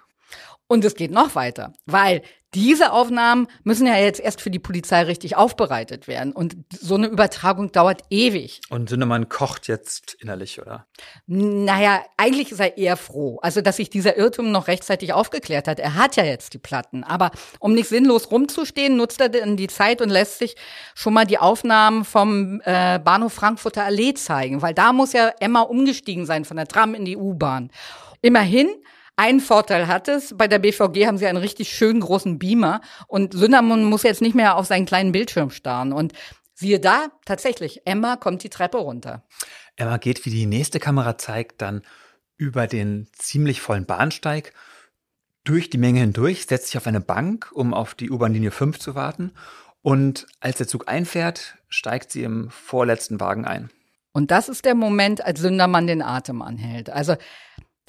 [0.68, 2.22] Und es geht noch weiter, weil
[2.54, 6.32] diese Aufnahmen müssen ja jetzt erst für die Polizei richtig aufbereitet werden.
[6.32, 8.62] Und so eine Übertragung dauert ewig.
[8.70, 10.86] Und Sündermann kocht jetzt innerlich, oder?
[11.26, 13.38] Naja, eigentlich ist er eher froh.
[13.42, 15.78] Also, dass sich dieser Irrtum noch rechtzeitig aufgeklärt hat.
[15.78, 17.04] Er hat ja jetzt die Platten.
[17.04, 20.56] Aber um nicht sinnlos rumzustehen, nutzt er dann die Zeit und lässt sich
[20.94, 24.62] schon mal die Aufnahmen vom äh, Bahnhof Frankfurter Allee zeigen.
[24.62, 27.70] Weil da muss ja Emma umgestiegen sein von der Tram in die U-Bahn.
[28.22, 28.68] Immerhin
[29.18, 33.34] ein Vorteil hat es, bei der BVG haben sie einen richtig schönen großen Beamer und
[33.34, 35.92] Sündermann muss jetzt nicht mehr auf seinen kleinen Bildschirm starren.
[35.92, 36.12] Und
[36.54, 39.24] siehe da, tatsächlich, Emma kommt die Treppe runter.
[39.74, 41.82] Emma geht, wie die nächste Kamera zeigt, dann
[42.36, 44.52] über den ziemlich vollen Bahnsteig
[45.42, 48.94] durch die Menge hindurch, setzt sich auf eine Bank, um auf die U-Bahn-Linie 5 zu
[48.94, 49.32] warten.
[49.82, 53.70] Und als der Zug einfährt, steigt sie im vorletzten Wagen ein.
[54.12, 56.88] Und das ist der Moment, als Sündermann den Atem anhält.
[56.88, 57.16] Also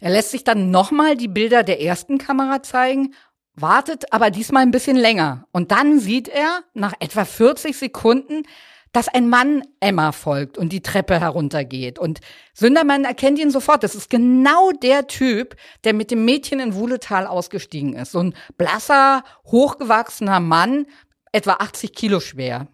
[0.02, 3.14] er lässt sich dann nochmal die Bilder der ersten Kamera zeigen,
[3.56, 5.46] wartet aber diesmal ein bisschen länger.
[5.52, 8.44] Und dann sieht er nach etwa 40 Sekunden,
[8.92, 12.00] dass ein Mann Emma folgt und die Treppe heruntergeht.
[12.00, 12.22] Und
[12.54, 13.84] Sündermann erkennt ihn sofort.
[13.84, 18.12] Das ist genau der Typ, der mit dem Mädchen in Wuhletal ausgestiegen ist.
[18.12, 20.88] So ein blasser, hochgewachsener Mann,
[21.32, 22.68] etwa 80 Kilo schwer.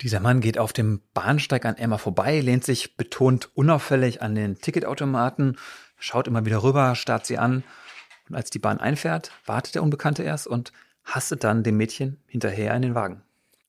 [0.00, 4.58] Dieser Mann geht auf dem Bahnsteig an Emma vorbei, lehnt sich betont unauffällig an den
[4.58, 5.58] Ticketautomaten,
[6.00, 7.62] schaut immer wieder rüber, starrt sie an.
[8.28, 10.72] Und als die Bahn einfährt, wartet der Unbekannte erst und
[11.04, 13.22] hastet dann dem Mädchen hinterher in den Wagen.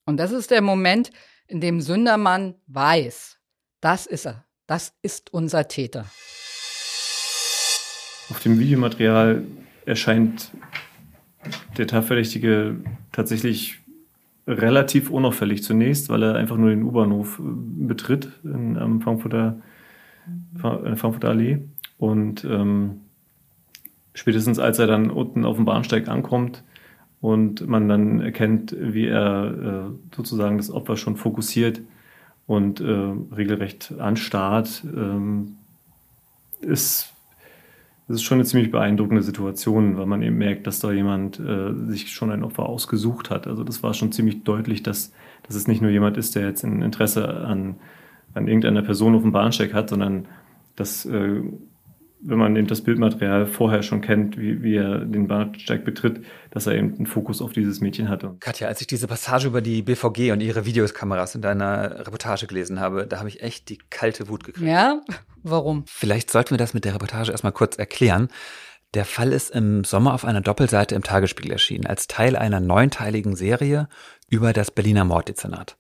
[0.06, 1.12] Und das ist der Moment,
[1.48, 3.38] in dem Sündermann weiß,
[3.82, 6.06] das ist er, das ist unser Täter.
[8.30, 9.44] Auf dem Videomaterial
[9.86, 10.52] erscheint
[11.78, 12.78] der Tatverdächtige
[13.12, 13.80] tatsächlich
[14.48, 19.62] relativ unauffällig zunächst, weil er einfach nur den U-Bahnhof äh, betritt in, am Frankfurter,
[20.28, 21.60] in der Frankfurter Allee.
[22.02, 23.02] Und ähm,
[24.16, 26.64] spätestens als er dann unten auf dem Bahnsteig ankommt
[27.22, 31.80] und man dann erkennt, wie er äh, sozusagen das Opfer schon fokussiert
[32.48, 35.58] und äh, regelrecht anstarrt, ähm,
[36.62, 37.14] ist
[38.08, 41.72] das ist schon eine ziemlich beeindruckende Situation, weil man eben merkt, dass da jemand äh,
[41.86, 43.46] sich schon ein Opfer ausgesucht hat.
[43.46, 46.64] Also das war schon ziemlich deutlich, dass, dass es nicht nur jemand ist, der jetzt
[46.64, 47.76] ein Interesse an,
[48.34, 50.26] an irgendeiner Person auf dem Bahnsteig hat, sondern
[50.76, 51.44] dass äh,
[52.24, 56.68] wenn man eben das Bildmaterial vorher schon kennt, wie, wie er den Bahnsteig betritt, dass
[56.68, 58.36] er eben einen Fokus auf dieses Mädchen hatte.
[58.40, 62.80] Katja, als ich diese Passage über die BVG und ihre Videokameras in deiner Reportage gelesen
[62.80, 64.68] habe, da habe ich echt die kalte Wut gekriegt.
[64.68, 65.02] Ja?
[65.44, 65.84] Warum?
[65.88, 68.28] Vielleicht sollten wir das mit der Reportage erstmal kurz erklären.
[68.94, 73.36] Der Fall ist im Sommer auf einer Doppelseite im Tagesspiegel erschienen, als Teil einer neunteiligen
[73.36, 73.88] Serie
[74.30, 75.78] über das Berliner Morddezernat.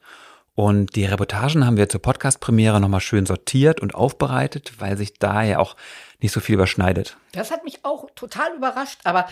[0.54, 5.43] Und die Reportagen haben wir zur Podcast-Premiere nochmal schön sortiert und aufbereitet, weil sich da
[5.43, 5.75] ja auch
[6.21, 7.17] nicht so viel überschneidet.
[7.31, 9.27] Das hat mich auch total überrascht, aber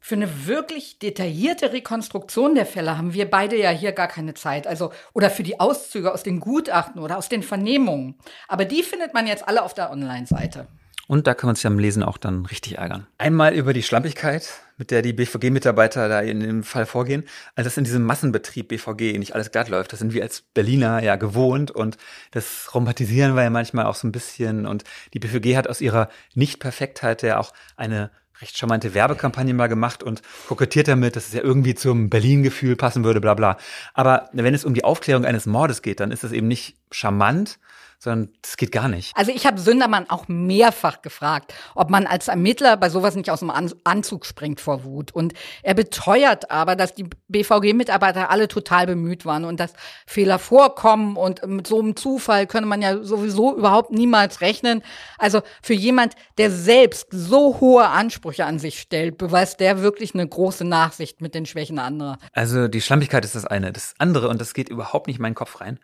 [0.00, 4.66] für eine wirklich detaillierte Rekonstruktion der Fälle haben wir beide ja hier gar keine Zeit.
[4.66, 8.16] Also, oder für die Auszüge aus den Gutachten oder aus den Vernehmungen.
[8.48, 10.66] Aber die findet man jetzt alle auf der Online-Seite.
[11.06, 13.06] Und da können wir uns ja am Lesen auch dann richtig ärgern.
[13.18, 14.48] Einmal über die Schlampigkeit,
[14.82, 17.22] mit der die BVG-Mitarbeiter da in dem Fall vorgehen.
[17.54, 19.92] Also das in diesem Massenbetrieb BVG nicht alles glatt läuft.
[19.92, 21.98] Das sind wir als Berliner ja gewohnt und
[22.32, 24.66] das romantisieren wir ja manchmal auch so ein bisschen.
[24.66, 24.82] Und
[25.14, 30.20] die BVG hat aus ihrer Nicht-Perfektheit ja auch eine recht charmante Werbekampagne mal gemacht und
[30.48, 33.58] kokettiert damit, dass es ja irgendwie zum Berlin-Gefühl passen würde, bla bla.
[33.94, 37.60] Aber wenn es um die Aufklärung eines Mordes geht, dann ist das eben nicht charmant,
[38.02, 39.16] sondern das geht gar nicht.
[39.16, 43.38] Also ich habe Sündermann auch mehrfach gefragt, ob man als Ermittler bei sowas nicht aus
[43.38, 43.52] dem
[43.84, 45.12] Anzug springt vor Wut.
[45.12, 51.16] Und er beteuert aber, dass die BVG-Mitarbeiter alle total bemüht waren und dass Fehler vorkommen
[51.16, 54.82] und mit so einem Zufall könne man ja sowieso überhaupt niemals rechnen.
[55.16, 60.26] Also für jemand, der selbst so hohe Ansprüche an sich stellt, beweist der wirklich eine
[60.26, 62.18] große Nachsicht mit den Schwächen anderer.
[62.32, 63.72] Also die Schlampigkeit ist das eine.
[63.72, 65.78] Das andere, und das geht überhaupt nicht in meinen Kopf rein,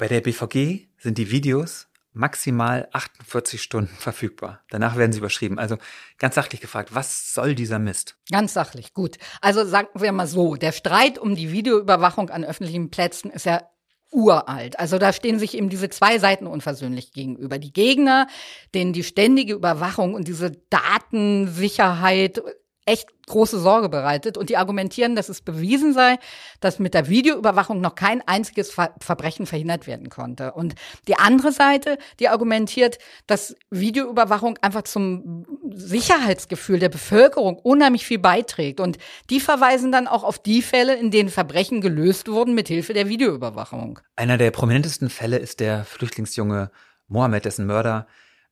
[0.00, 4.64] bei der BVG sind die Videos maximal 48 Stunden verfügbar.
[4.70, 5.58] Danach werden sie überschrieben.
[5.58, 5.76] Also
[6.18, 8.16] ganz sachlich gefragt, was soll dieser Mist?
[8.32, 9.18] Ganz sachlich, gut.
[9.42, 13.62] Also sagen wir mal so, der Streit um die Videoüberwachung an öffentlichen Plätzen ist ja
[14.10, 14.78] uralt.
[14.80, 17.58] Also da stehen sich eben diese zwei Seiten unversöhnlich gegenüber.
[17.58, 18.26] Die Gegner,
[18.74, 22.42] denen die ständige Überwachung und diese Datensicherheit
[22.90, 24.36] echt große Sorge bereitet.
[24.36, 26.18] Und die argumentieren, dass es bewiesen sei,
[26.60, 30.52] dass mit der Videoüberwachung noch kein einziges Ver Verbrechen verhindert werden konnte.
[30.52, 30.74] Und
[31.06, 38.80] die andere Seite, die argumentiert, dass Videoüberwachung einfach zum Sicherheitsgefühl der Bevölkerung unheimlich viel beiträgt.
[38.80, 38.98] Und
[39.30, 43.08] die verweisen dann auch auf die Fälle, in denen Verbrechen gelöst wurden mit Hilfe der
[43.08, 44.00] Videoüberwachung.
[44.16, 46.72] Einer der prominentesten Fälle ist der Flüchtlingsjunge
[47.06, 48.06] Mohammed, dessen Mörder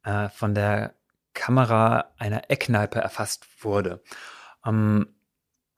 [0.05, 0.95] äh, von der
[1.39, 4.03] Kamera einer Eckkneipe erfasst wurde.
[4.67, 5.15] Ähm,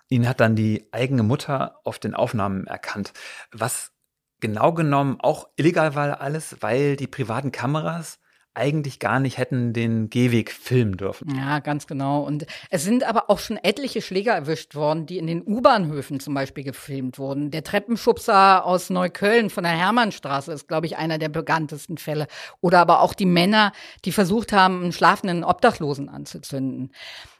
[0.09, 3.13] ihn hat dann die eigene Mutter auf den Aufnahmen erkannt.
[3.53, 3.93] Was
[4.41, 8.20] genau genommen auch illegal war alles, weil die privaten Kameras
[8.55, 11.35] eigentlich gar nicht hätten den Gehweg filmen dürfen.
[11.37, 12.23] Ja, ganz genau.
[12.23, 16.35] Und es sind aber auch schon etliche Schläger erwischt worden, die in den U-Bahnhöfen zum
[16.35, 17.51] Beispiel gefilmt wurden.
[17.51, 22.27] Der Treppenschubser aus Neukölln von der Hermannstraße ist, glaube ich, einer der bekanntesten Fälle.
[22.61, 23.73] Oder aber auch die Männer,
[24.05, 26.93] die versucht haben, einen schlafenden Obdachlosen anzuzünden.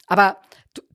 [0.07, 0.37] Aber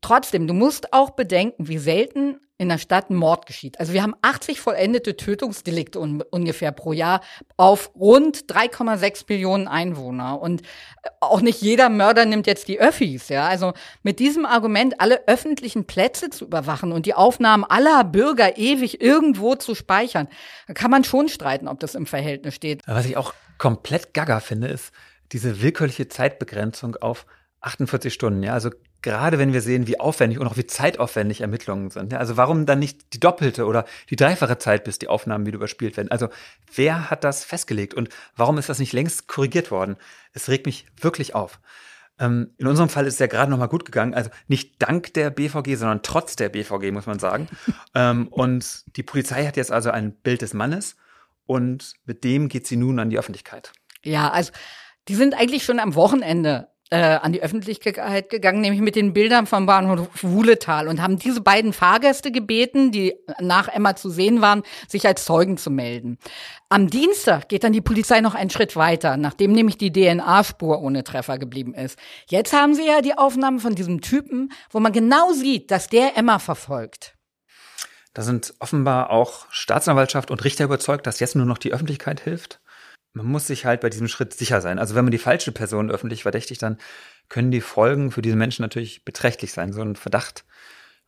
[0.01, 3.79] trotzdem, du musst auch bedenken, wie selten in der Stadt ein Mord geschieht.
[3.79, 7.21] Also wir haben 80 vollendete Tötungsdelikte un ungefähr pro Jahr
[7.57, 10.41] auf rund 3,6 Millionen Einwohner.
[10.41, 13.29] Und äh, auch nicht jeder Mörder nimmt jetzt die Öffis.
[13.29, 18.57] Ja, also mit diesem Argument, alle öffentlichen Plätze zu überwachen und die Aufnahmen aller Bürger
[18.57, 20.29] ewig irgendwo zu speichern,
[20.73, 22.83] kann man schon streiten, ob das im Verhältnis steht.
[22.87, 24.93] Was ich auch komplett gaga finde, ist
[25.33, 27.27] diese willkürliche Zeitbegrenzung auf
[27.61, 28.43] 48 Stunden.
[28.43, 28.71] Ja, also
[29.07, 32.13] gerade wenn wir sehen, wie aufwendig und auch wie zeitaufwendig Ermittlungen sind.
[32.13, 35.59] Ja, also warum dann nicht die doppelte oder die dreifache Zeit, bis die Aufnahmen wieder
[35.59, 36.11] überspielt werden?
[36.11, 36.29] Also
[36.75, 39.95] wer hat das festgelegt und warum ist das nicht längst korrigiert worden?
[40.33, 41.61] Es regt mich wirklich auf.
[42.19, 45.15] Ähm, in unserem Fall ist es ja gerade noch mal gut gegangen, also nicht dank
[45.15, 47.47] der BVG, sondern trotz der BVG, muss man sagen.
[47.95, 50.97] ähm, und die Polizei hat jetzt also ein Bild des Mannes
[51.47, 53.71] und mit dem geht sie nun an die Öffentlichkeit.
[54.03, 54.51] Ja, also
[55.07, 59.47] die sind eigentlich schon am Wochenende äh, an die Öffentlichkeit gegangen, nämlich mit den Bildern
[59.47, 64.63] vom Bahnhof Wuhletal und haben diese beiden Fahrgäste gebeten, die nach Emma zu sehen waren,
[64.87, 66.19] sich als Zeugen zu melden.
[66.69, 71.03] Am Dienstag geht dann die Polizei noch einen Schritt weiter, nachdem nämlich die DNA-Spur ohne
[71.03, 71.99] Treffer geblieben ist.
[72.29, 76.17] Jetzt haben sie ja die Aufnahmen von diesem Typen, wo man genau sieht, dass der
[76.17, 77.15] Emma verfolgt.
[78.15, 82.61] Da sind offenbar auch Staatsanwaltschaft und Richter überzeugt, dass jetzt nur noch die Öffentlichkeit hilft
[83.17, 84.79] man muss sich halt bei diesem Schritt sicher sein.
[84.79, 86.77] Also wenn man die falsche Person öffentlich verdächtigt, dann
[87.31, 89.73] können die Folgen für diese Menschen natürlich beträchtlich sein.
[89.73, 90.45] So ein Verdacht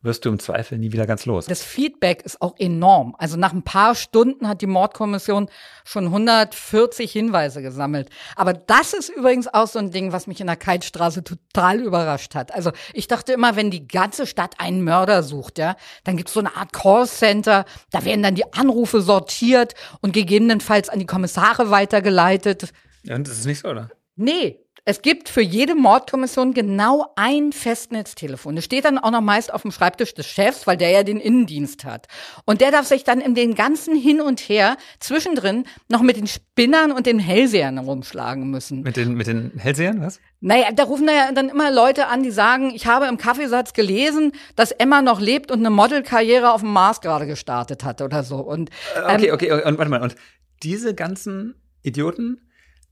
[0.01, 1.45] wirst du im Zweifel nie wieder ganz los.
[1.45, 3.15] Das Feedback ist auch enorm.
[3.17, 5.49] Also nach ein paar Stunden hat die Mordkommission
[5.83, 8.09] schon 140 Hinweise gesammelt.
[8.35, 12.35] Aber das ist übrigens auch so ein Ding, was mich in der Keitstraße total überrascht
[12.35, 12.53] hat.
[12.53, 16.39] Also ich dachte immer, wenn die ganze Stadt einen Mörder sucht, ja, dann gibt's so
[16.39, 22.71] eine Art Callcenter, da werden dann die Anrufe sortiert und gegebenenfalls an die Kommissare weitergeleitet.
[23.03, 23.89] Ja, und das ist nicht so, oder?
[24.15, 28.55] Nee, es gibt für jede Mordkommission genau ein Festnetztelefon.
[28.55, 31.19] Das steht dann auch noch meist auf dem Schreibtisch des Chefs, weil der ja den
[31.19, 32.07] Innendienst hat.
[32.45, 36.27] Und der darf sich dann in den ganzen Hin und Her zwischendrin noch mit den
[36.27, 38.81] Spinnern und den Hellsehern rumschlagen müssen.
[38.81, 40.19] Mit den, mit den Hellsehern, was?
[40.41, 44.31] Naja, da rufen ja dann immer Leute an, die sagen, ich habe im Kaffeesatz gelesen,
[44.55, 48.37] dass Emma noch lebt und eine Modelkarriere auf dem Mars gerade gestartet hat oder so.
[48.37, 50.15] Und, ähm, okay, okay, und warte mal, und
[50.63, 52.41] diese ganzen Idioten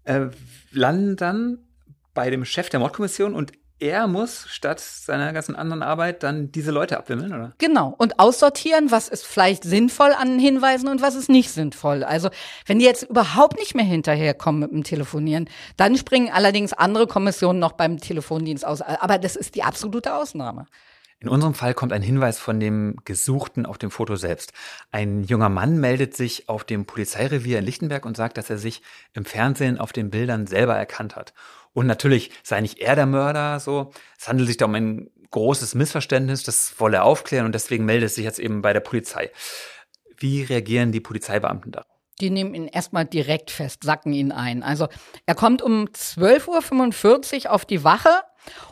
[0.03, 0.27] äh,
[0.71, 1.66] landen dann
[2.17, 6.71] bei dem Chef der Mordkommission und er muss statt seiner ganzen anderen Arbeit dann diese
[6.71, 7.53] Leute abwimmeln, oder?
[7.59, 7.93] Genau.
[7.95, 12.03] Und aussortieren, was ist vielleicht sinnvoll an Hinweisen und was ist nicht sinnvoll.
[12.03, 12.29] Also,
[12.65, 17.59] wenn die jetzt überhaupt nicht mehr hinterherkommen mit dem Telefonieren, dann springen allerdings andere Kommissionen
[17.59, 18.81] noch beim Telefondienst aus.
[18.81, 20.65] Aber das ist die absolute Ausnahme.
[21.19, 24.53] In unserem Fall kommt ein Hinweis von dem Gesuchten auf dem Foto selbst.
[24.91, 28.83] Ein junger Mann meldet sich auf dem Polizeirevier in Lichtenberg und sagt, dass er sich
[29.13, 31.33] im Fernsehen auf den Bildern selber erkannt hat.
[31.73, 33.91] Und natürlich sei nicht er der Mörder, so.
[34.19, 38.07] Es handelt sich da um ein großes Missverständnis, das wolle er aufklären und deswegen meldet
[38.07, 39.31] es sich jetzt eben bei der Polizei.
[40.17, 41.85] Wie reagieren die Polizeibeamten da?
[42.19, 44.63] Die nehmen ihn erstmal direkt fest, sacken ihn ein.
[44.63, 44.87] Also
[45.27, 48.09] er kommt um 12.45 Uhr auf die Wache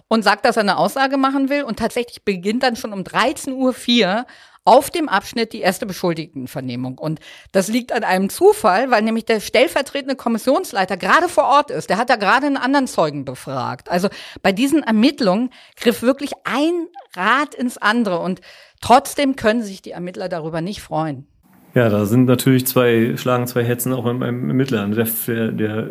[0.08, 3.54] und sagt, dass er eine Aussage machen will und tatsächlich beginnt dann schon um 13.04
[3.54, 4.26] Uhr
[4.66, 6.98] auf dem Abschnitt die erste Beschuldigtenvernehmung.
[6.98, 7.20] Und
[7.52, 11.90] das liegt an einem Zufall, weil nämlich der stellvertretende Kommissionsleiter gerade vor Ort ist.
[11.90, 13.90] Der hat da gerade einen anderen Zeugen befragt.
[13.90, 14.10] Also
[14.42, 18.42] bei diesen Ermittlungen griff wirklich ein Rad ins andere und
[18.82, 21.28] trotzdem können sich die Ermittler darüber nicht freuen.
[21.76, 24.88] Ja, da sind natürlich zwei, schlagen zwei Hetzen auch beim Ermittler.
[24.88, 25.90] Der, der,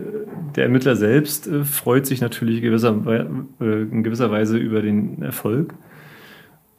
[0.57, 5.75] der Ermittler selbst äh, freut sich natürlich gewisser, äh, in gewisser Weise über den Erfolg.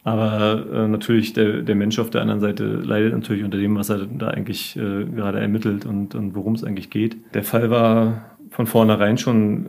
[0.06, 3.88] Aber äh, natürlich der, der Mensch auf der anderen Seite leidet natürlich unter dem, was
[3.88, 7.16] er da eigentlich äh, gerade ermittelt und, und worum es eigentlich geht.
[7.34, 9.68] Der Fall war von vornherein schon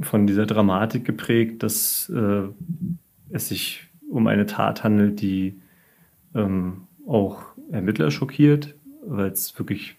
[0.00, 2.42] äh, von dieser Dramatik geprägt, dass äh,
[3.30, 5.56] es sich um eine Tat handelt, die
[6.36, 7.42] ähm, auch
[7.72, 9.96] Ermittler schockiert, weil es wirklich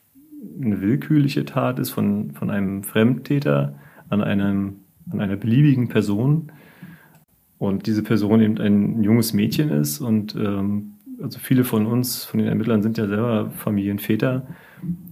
[0.63, 3.75] eine willkürliche Tat ist von, von einem Fremdtäter
[4.07, 4.77] an, einem,
[5.11, 6.49] an einer beliebigen Person
[7.59, 12.39] und diese Person eben ein junges Mädchen ist und ähm, also viele von uns, von
[12.39, 14.47] den Ermittlern sind ja selber Familienväter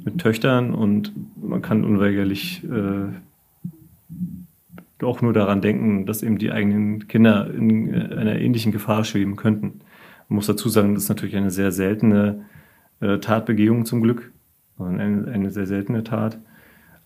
[0.05, 3.10] mit Töchtern und man kann unweigerlich äh,
[5.03, 9.81] auch nur daran denken, dass eben die eigenen Kinder in einer ähnlichen Gefahr schweben könnten.
[10.29, 12.45] Man muss dazu sagen, das ist natürlich eine sehr seltene
[12.99, 14.31] äh, Tatbegehung zum Glück.
[14.79, 16.39] Eine, eine sehr seltene Tat.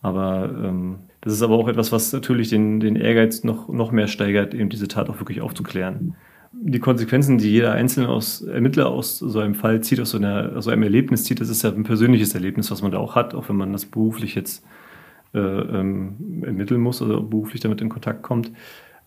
[0.01, 4.07] Aber ähm, das ist aber auch etwas, was natürlich den, den Ehrgeiz noch, noch mehr
[4.07, 6.15] steigert, eben diese Tat auch wirklich aufzuklären.
[6.51, 10.53] Die Konsequenzen, die jeder einzelne aus, Ermittler aus so einem Fall zieht, aus so, einer,
[10.55, 13.15] aus so einem Erlebnis zieht, das ist ja ein persönliches Erlebnis, was man da auch
[13.15, 14.65] hat, auch wenn man das beruflich jetzt
[15.33, 18.51] äh, ähm, ermitteln muss oder beruflich damit in Kontakt kommt.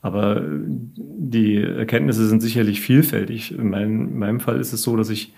[0.00, 3.59] Aber die Erkenntnisse sind sicherlich vielfältig.
[3.59, 5.35] In meinem, in meinem Fall ist es so, dass ich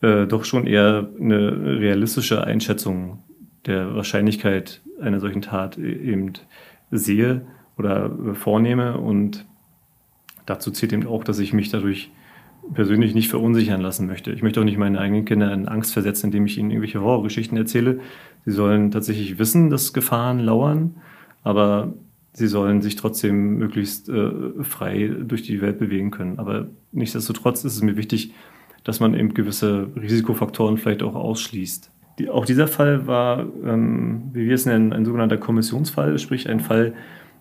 [0.00, 3.22] äh, doch schon eher eine realistische Einschätzung
[3.66, 6.32] der Wahrscheinlichkeit einer solchen Tat e-, eben
[6.90, 7.42] sehe
[7.78, 8.98] oder vornehme.
[8.98, 9.46] Und
[10.46, 12.10] dazu zählt eben auch, dass ich mich dadurch
[12.74, 14.32] persönlich nicht verunsichern lassen möchte.
[14.32, 17.56] Ich möchte auch nicht meine eigenen Kinder in Angst versetzen, indem ich ihnen irgendwelche Horrorgeschichten
[17.58, 18.00] erzähle.
[18.44, 20.96] Sie sollen tatsächlich wissen, dass Gefahren lauern,
[21.42, 21.92] aber
[22.32, 24.30] sie sollen sich trotzdem möglichst äh,
[24.62, 26.38] frei durch die Welt bewegen können.
[26.38, 28.32] Aber nichtsdestotrotz ist es mir wichtig,
[28.84, 31.91] dass man eben gewisse Risikofaktoren vielleicht auch ausschließt.
[32.18, 36.60] Die, auch dieser Fall war, ähm, wie wir es nennen, ein sogenannter Kommissionsfall, sprich ein
[36.60, 36.94] Fall,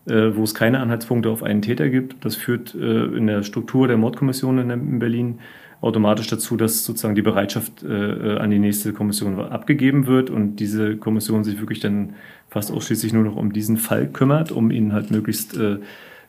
[0.07, 2.23] äh, wo es keine Anhaltspunkte auf einen Täter gibt.
[2.25, 5.39] Das führt äh, in der Struktur der Mordkommission in, in, Berlin
[5.81, 10.95] automatisch dazu, dass sozusagen die Bereitschaft äh, an die nächste Kommission abgegeben wird und diese
[10.95, 12.13] Kommission sich wirklich dann
[12.49, 15.77] fast ausschließlich nur noch um diesen Fall kümmert, um ihn halt möglichst äh,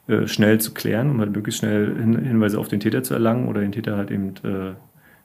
[0.09, 3.47] äh, schnell zu klären, um halt möglichst schnell Hin Hinweise auf den Täter zu erlangen
[3.47, 4.75] oder den Täter halt eben äh,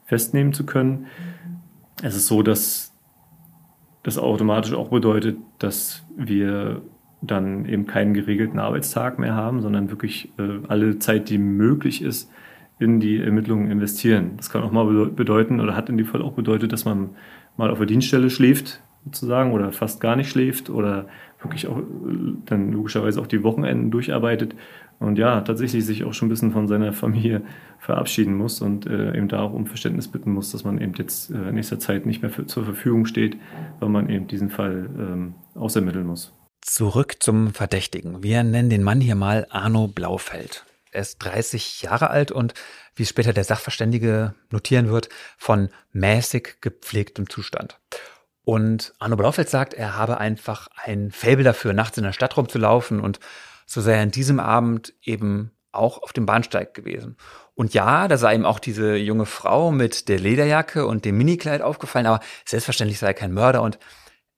[0.05, 1.07] festnehmen zu können.
[2.03, 2.93] Es ist so, dass
[4.03, 6.81] das automatisch auch bedeutet, dass wir
[7.21, 12.31] dann eben keinen geregelten Arbeitstag mehr haben, sondern wirklich äh, alle Zeit, die möglich ist,
[12.79, 14.33] in die Ermittlungen investieren.
[14.37, 17.09] Das kann auch mal bedeuten oder hat in dem Fall auch bedeutet, dass man
[17.57, 21.07] mal auf der Dienststelle schläft, sozusagen, oder fast gar nicht schläft oder
[21.41, 21.79] wirklich auch
[22.45, 24.55] dann logischerweise auch die Wochenenden durcharbeitet
[24.99, 27.43] und ja, tatsächlich sich auch schon ein bisschen von seiner Familie
[27.79, 31.29] verabschieden muss und äh, eben da auch um Verständnis bitten muss, dass man eben jetzt
[31.29, 33.37] äh, in nächster Zeit nicht mehr für, zur Verfügung steht,
[33.79, 36.33] weil man eben diesen Fall ähm, ausermitteln muss.
[36.61, 38.23] Zurück zum Verdächtigen.
[38.23, 40.65] Wir nennen den Mann hier mal Arno Blaufeld.
[40.91, 42.55] Er ist 30 Jahre alt und,
[42.95, 47.79] wie später der Sachverständige notieren wird, von mäßig gepflegtem Zustand.
[48.47, 53.01] Und Arno Blaufeld sagt, er habe einfach ein Faible dafür, nachts in der Stadt rumzulaufen
[53.01, 53.19] und
[53.65, 57.17] so sei er an diesem Abend eben auch auf dem Bahnsteig gewesen.
[57.55, 61.61] Und ja, da sei ihm auch diese junge Frau mit der Lederjacke und dem Minikleid
[61.61, 63.79] aufgefallen, aber selbstverständlich sei er kein Mörder und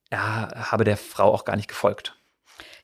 [0.10, 2.19] er habe der Frau auch gar nicht gefolgt.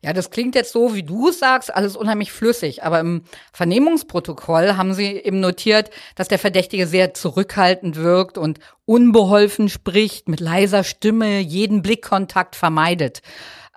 [0.01, 2.83] Ja, das klingt jetzt so, wie du es sagst, alles unheimlich flüssig.
[2.83, 9.69] Aber im Vernehmungsprotokoll haben sie eben notiert, dass der Verdächtige sehr zurückhaltend wirkt und unbeholfen
[9.69, 13.21] spricht, mit leiser Stimme jeden Blickkontakt vermeidet.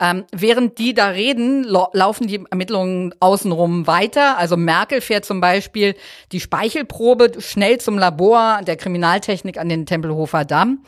[0.01, 4.39] Ähm, während die da reden, laufen die Ermittlungen außenrum weiter.
[4.39, 5.97] Also Merkel fährt zum Beispiel
[6.31, 10.85] die Speichelprobe schnell zum Labor der Kriminaltechnik an den Tempelhofer Damm.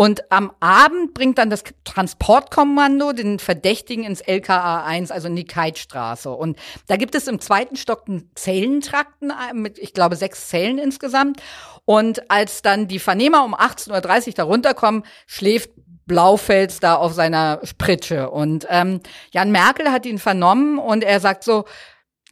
[0.00, 5.44] Und am Abend bringt dann das Transportkommando den Verdächtigen ins LKA 1, also in die
[5.44, 6.30] Keitstraße.
[6.30, 11.42] Und da gibt es im zweiten Stock einen Zellentrakten mit, ich glaube, sechs Zellen insgesamt.
[11.84, 15.68] Und als dann die Vernehmer um 18.30 Uhr da runterkommen, schläft
[16.06, 18.30] Blaufels da auf seiner Spritsche.
[18.30, 19.00] Und ähm,
[19.32, 21.66] Jan Merkel hat ihn vernommen und er sagt so,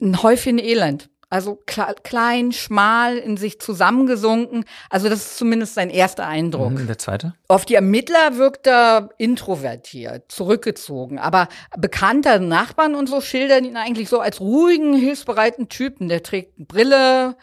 [0.01, 1.11] ein Häufchen Elend.
[1.31, 4.65] Also klein, schmal, in sich zusammengesunken.
[4.89, 6.73] Also das ist zumindest sein erster Eindruck.
[6.73, 7.35] Mhm, der zweite?
[7.49, 11.19] Auf die Ermittler wirkt er introvertiert, zurückgezogen.
[11.19, 16.09] Aber bekannte Nachbarn und so schildern ihn eigentlich so als ruhigen, hilfsbereiten Typen.
[16.09, 17.37] Der trägt Brille,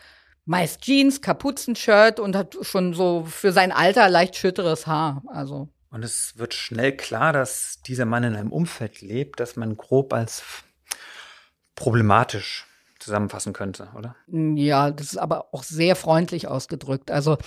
[0.45, 5.21] meist Jeans, Kapuzenshirt und hat schon so für sein Alter leicht schütteres Haar.
[5.27, 9.77] Also und es wird schnell klar, dass dieser Mann in einem Umfeld lebt, das man
[9.77, 10.43] grob als
[11.75, 12.65] problematisch
[13.05, 14.15] zusammenfassen könnte, oder?
[14.27, 17.11] Ja, das ist aber auch sehr freundlich ausgedrückt.
[17.11, 17.37] Also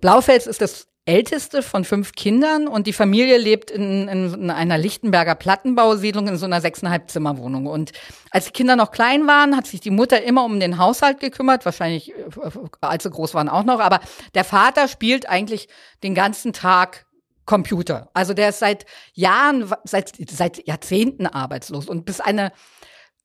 [0.00, 5.34] Blaufels ist das älteste von fünf Kindern und die Familie lebt in, in einer Lichtenberger
[5.34, 7.66] Plattenbausiedlung in so einer sechseinhalb Zimmerwohnung.
[7.66, 7.92] Und
[8.30, 11.64] als die Kinder noch klein waren, hat sich die Mutter immer um den Haushalt gekümmert,
[11.64, 12.50] wahrscheinlich äh,
[12.82, 13.80] als sie groß waren auch noch.
[13.80, 14.00] Aber
[14.34, 15.68] der Vater spielt eigentlich
[16.02, 17.06] den ganzen Tag
[17.46, 18.10] Computer.
[18.12, 21.88] Also der ist seit Jahren, seit, seit Jahrzehnten arbeitslos.
[21.88, 22.52] Und bis eine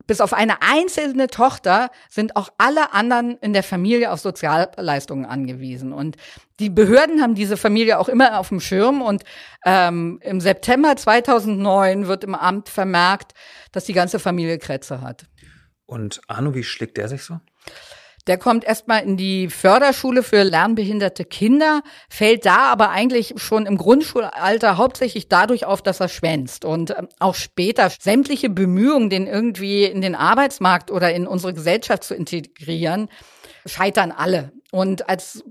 [0.07, 5.93] bis auf eine einzelne Tochter sind auch alle anderen in der Familie auf Sozialleistungen angewiesen.
[5.93, 6.17] Und
[6.59, 9.01] die Behörden haben diese Familie auch immer auf dem Schirm.
[9.01, 9.23] Und
[9.65, 13.33] ähm, im September 2009 wird im Amt vermerkt,
[13.71, 15.25] dass die ganze Familie Krätze hat.
[15.85, 17.39] Und Arno, wie schlägt der sich so?
[18.27, 23.77] Der kommt erstmal in die Förderschule für lernbehinderte Kinder, fällt da aber eigentlich schon im
[23.77, 26.63] Grundschulalter hauptsächlich dadurch auf, dass er schwänzt.
[26.63, 32.03] Und ähm, auch später sämtliche Bemühungen, den irgendwie in den Arbeitsmarkt oder in unsere Gesellschaft
[32.05, 33.09] zu integrieren,
[33.65, 34.53] scheitern alle.
[34.71, 35.43] Und als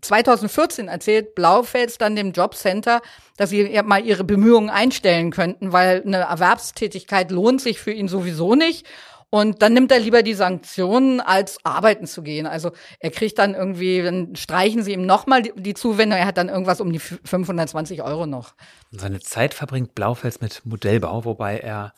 [0.00, 3.02] 2014 erzählt Blaufels dann dem Jobcenter,
[3.36, 8.54] dass sie mal ihre Bemühungen einstellen könnten, weil eine Erwerbstätigkeit lohnt sich für ihn sowieso
[8.54, 8.86] nicht.
[9.34, 12.46] Und dann nimmt er lieber die Sanktionen, als arbeiten zu gehen.
[12.46, 12.70] Also
[13.00, 16.48] er kriegt dann irgendwie, dann streichen sie ihm nochmal die, die Zuwendung, er hat dann
[16.48, 18.54] irgendwas um die 520 Euro noch.
[18.92, 21.94] Und seine Zeit verbringt Blaufels mit Modellbau, wobei er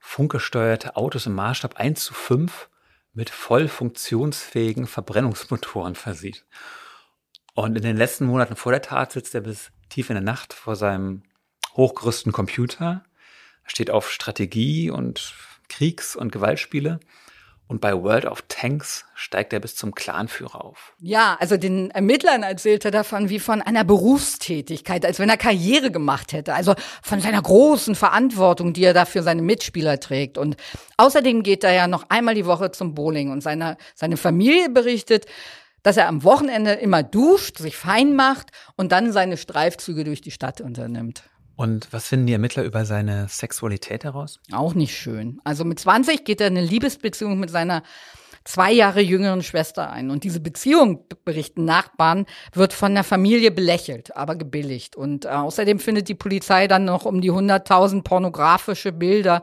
[0.00, 2.68] funkgesteuerte Autos im Maßstab 1 zu 5
[3.12, 6.44] mit voll funktionsfähigen Verbrennungsmotoren versieht.
[7.54, 10.54] Und in den letzten Monaten vor der Tat sitzt er bis tief in der Nacht
[10.54, 11.22] vor seinem
[11.76, 13.04] hochgerüsteten Computer,
[13.64, 15.34] steht auf Strategie und
[15.68, 17.00] Kriegs- und Gewaltspiele.
[17.68, 20.94] Und bei World of Tanks steigt er bis zum Clanführer auf.
[21.00, 25.90] Ja, also den Ermittlern erzählt er davon wie von einer Berufstätigkeit, als wenn er Karriere
[25.90, 26.54] gemacht hätte.
[26.54, 30.38] Also von seiner großen Verantwortung, die er da für seine Mitspieler trägt.
[30.38, 30.56] Und
[30.96, 33.30] außerdem geht er ja noch einmal die Woche zum Bowling.
[33.30, 35.26] Und seine, seine Familie berichtet,
[35.82, 40.30] dass er am Wochenende immer duscht, sich fein macht und dann seine Streifzüge durch die
[40.30, 41.22] Stadt unternimmt.
[41.58, 44.38] Und was finden die Ermittler über seine Sexualität heraus?
[44.52, 45.40] Auch nicht schön.
[45.42, 47.82] Also mit 20 geht er eine Liebesbeziehung mit seiner
[48.44, 50.10] zwei Jahre jüngeren Schwester ein.
[50.10, 54.94] Und diese Beziehung, berichten Nachbarn, wird von der Familie belächelt, aber gebilligt.
[54.94, 59.42] Und äh, außerdem findet die Polizei dann noch um die 100.000 pornografische Bilder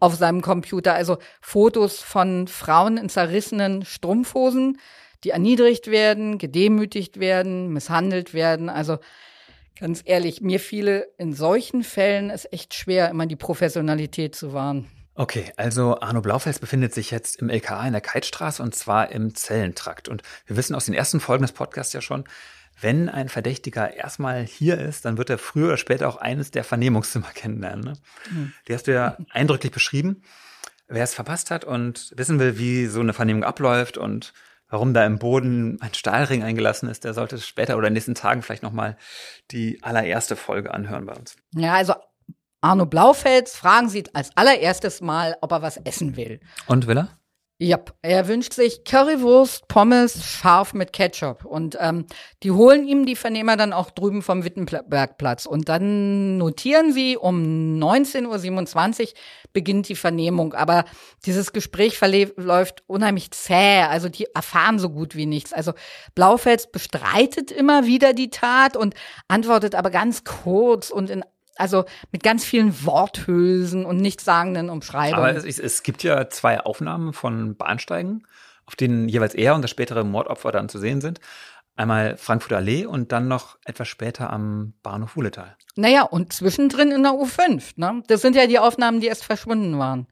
[0.00, 0.94] auf seinem Computer.
[0.94, 4.80] Also Fotos von Frauen in zerrissenen Strumpfhosen,
[5.22, 8.68] die erniedrigt werden, gedemütigt werden, misshandelt werden.
[8.68, 8.98] Also
[9.78, 14.86] Ganz ehrlich, mir fiele in solchen Fällen es echt schwer, immer die Professionalität zu wahren.
[15.14, 19.34] Okay, also Arno Blaufels befindet sich jetzt im LKA in der Keitstraße und zwar im
[19.34, 20.08] Zellentrakt.
[20.08, 22.24] Und wir wissen aus den ersten Folgen des Podcasts ja schon,
[22.80, 26.64] wenn ein Verdächtiger erstmal hier ist, dann wird er früher oder später auch eines der
[26.64, 27.84] Vernehmungszimmer kennenlernen.
[27.84, 27.92] Ne?
[28.30, 28.52] Mhm.
[28.68, 30.22] Die hast du ja eindrücklich beschrieben.
[30.88, 34.34] Wer es verpasst hat und wissen will, wie so eine Vernehmung abläuft und
[34.68, 38.14] warum da im Boden ein Stahlring eingelassen ist, der sollte später oder in den nächsten
[38.14, 38.96] Tagen vielleicht nochmal
[39.50, 41.36] die allererste Folge anhören bei uns.
[41.54, 41.94] Ja, also
[42.60, 46.40] Arno Blaufels fragen Sie als allererstes mal, ob er was essen will.
[46.66, 47.18] Und will er?
[47.58, 51.46] Ja, er wünscht sich Currywurst, Pommes, scharf mit Ketchup.
[51.46, 52.04] Und ähm,
[52.42, 55.46] die holen ihm die Vernehmer dann auch drüben vom Wittenbergplatz.
[55.46, 59.08] Und dann notieren sie, um 19.27 Uhr
[59.54, 60.52] beginnt die Vernehmung.
[60.52, 60.84] Aber
[61.24, 63.84] dieses Gespräch verläuft unheimlich zäh.
[63.84, 65.54] Also die erfahren so gut wie nichts.
[65.54, 65.72] Also
[66.14, 68.94] Blaufels bestreitet immer wieder die Tat und
[69.28, 71.24] antwortet aber ganz kurz und in
[71.56, 75.36] also mit ganz vielen Worthülsen und nichtssagenden Umschreibungen.
[75.36, 78.26] Aber es, es, gibt ja zwei Aufnahmen von Bahnsteigen,
[78.66, 81.20] auf denen jeweils er und das spätere Mordopfer dann zu sehen sind.
[81.78, 85.56] Einmal Frankfurter Allee und dann noch etwas später am Bahnhof Wuhletal.
[85.74, 87.72] Naja, und zwischendrin in der U5.
[87.76, 88.02] Ne?
[88.06, 90.06] Das sind ja die Aufnahmen, die erst verschwunden waren.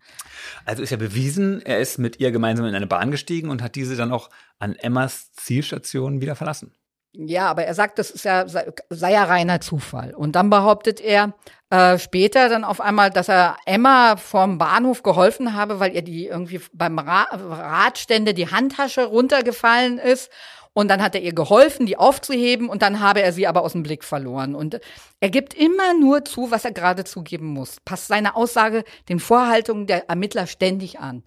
[0.67, 3.77] Also ist ja bewiesen, er ist mit ihr gemeinsam in eine Bahn gestiegen und hat
[3.77, 4.29] diese dann auch
[4.59, 6.75] an Emmas Zielstation wieder verlassen.
[7.17, 10.15] Ja, aber er sagt, das ist ja, sei, sei ja reiner Zufall.
[10.15, 11.35] Und dann behauptet er
[11.71, 16.27] äh, später dann auf einmal, dass er Emma vom Bahnhof geholfen habe, weil ihr die
[16.27, 20.31] irgendwie beim Ra Radstände die Handtasche runtergefallen ist.
[20.73, 23.73] Und dann hat er ihr geholfen, die aufzuheben und dann habe er sie aber aus
[23.73, 24.57] dem Blick verloren.
[24.57, 24.81] Und
[25.21, 27.77] er gibt immer nur zu, was er gerade zugeben muss.
[27.85, 31.23] Passt seine Aussage den Vorhaltungen der Ermittler ständig an.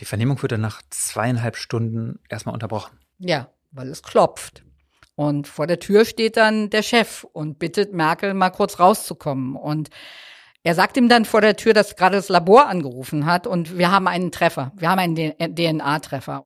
[0.00, 2.98] Die Vernehmung wird dann nach zweieinhalb Stunden erstmal unterbrochen.
[3.18, 4.65] Ja, weil es klopft.
[5.16, 9.56] Und vor der Tür steht dann der Chef und bittet Merkel mal kurz rauszukommen.
[9.56, 9.88] Und
[10.62, 13.90] er sagt ihm dann vor der Tür, dass gerade das Labor angerufen hat und wir
[13.90, 14.72] haben einen Treffer.
[14.76, 16.44] Wir haben einen DNA-Treffer.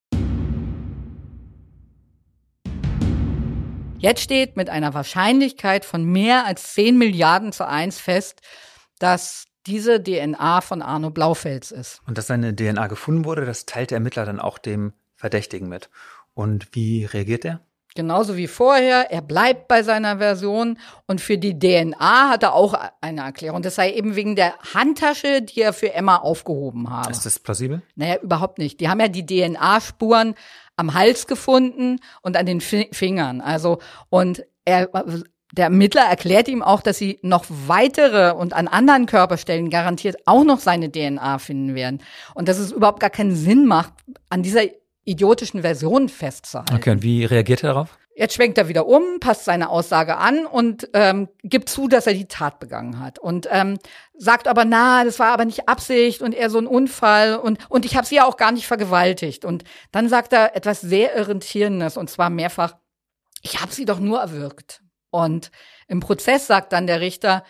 [3.98, 8.40] Jetzt steht mit einer Wahrscheinlichkeit von mehr als 10 Milliarden zu eins fest,
[8.98, 12.00] dass diese DNA von Arno Blaufels ist.
[12.06, 15.90] Und dass seine DNA gefunden wurde, das teilt der Ermittler dann auch dem Verdächtigen mit.
[16.34, 17.60] Und wie reagiert er?
[17.94, 22.74] Genauso wie vorher, er bleibt bei seiner Version und für die DNA hat er auch
[23.00, 23.62] eine Erklärung.
[23.62, 27.10] Das sei eben wegen der Handtasche, die er für Emma aufgehoben habe.
[27.10, 27.82] Ist das plausibel?
[27.96, 28.80] Naja, überhaupt nicht.
[28.80, 30.34] Die haben ja die DNA-Spuren
[30.76, 33.40] am Hals gefunden und an den Fingern.
[33.40, 34.88] Also, und er
[35.52, 40.44] der Ermittler erklärt ihm auch, dass sie noch weitere und an anderen Körperstellen garantiert auch
[40.44, 42.02] noch seine DNA finden werden.
[42.34, 43.92] Und dass es überhaupt gar keinen Sinn macht,
[44.28, 44.62] an dieser
[45.10, 46.74] idiotischen Version festzuhalten.
[46.74, 47.98] Okay, und wie reagiert er darauf?
[48.14, 52.12] Jetzt schwenkt er wieder um, passt seine Aussage an und ähm, gibt zu, dass er
[52.12, 53.18] die Tat begangen hat.
[53.18, 53.78] Und ähm,
[54.18, 57.86] sagt aber, na, das war aber nicht Absicht und eher so ein Unfall und, und
[57.86, 59.44] ich habe sie ja auch gar nicht vergewaltigt.
[59.44, 62.74] Und dann sagt er etwas sehr Irritierendes und zwar mehrfach,
[63.42, 64.82] ich habe sie doch nur erwürgt.
[65.10, 65.50] Und
[65.88, 67.44] im Prozess sagt dann der Richter,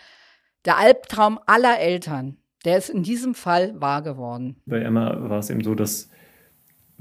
[0.65, 4.61] der Albtraum aller Eltern, der ist in diesem Fall wahr geworden.
[4.65, 6.10] Bei Emma war es eben so, dass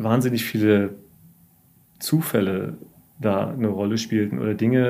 [0.03, 0.95] wahnsinnig viele
[1.99, 2.79] Zufälle
[3.21, 4.87] da eine Rolle spielten oder Dinge,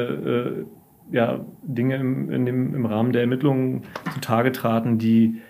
[1.11, 3.83] äh, ja, Dinge im, dem, im Rahmen der Ermittlungen
[4.15, 5.41] zutage traten, die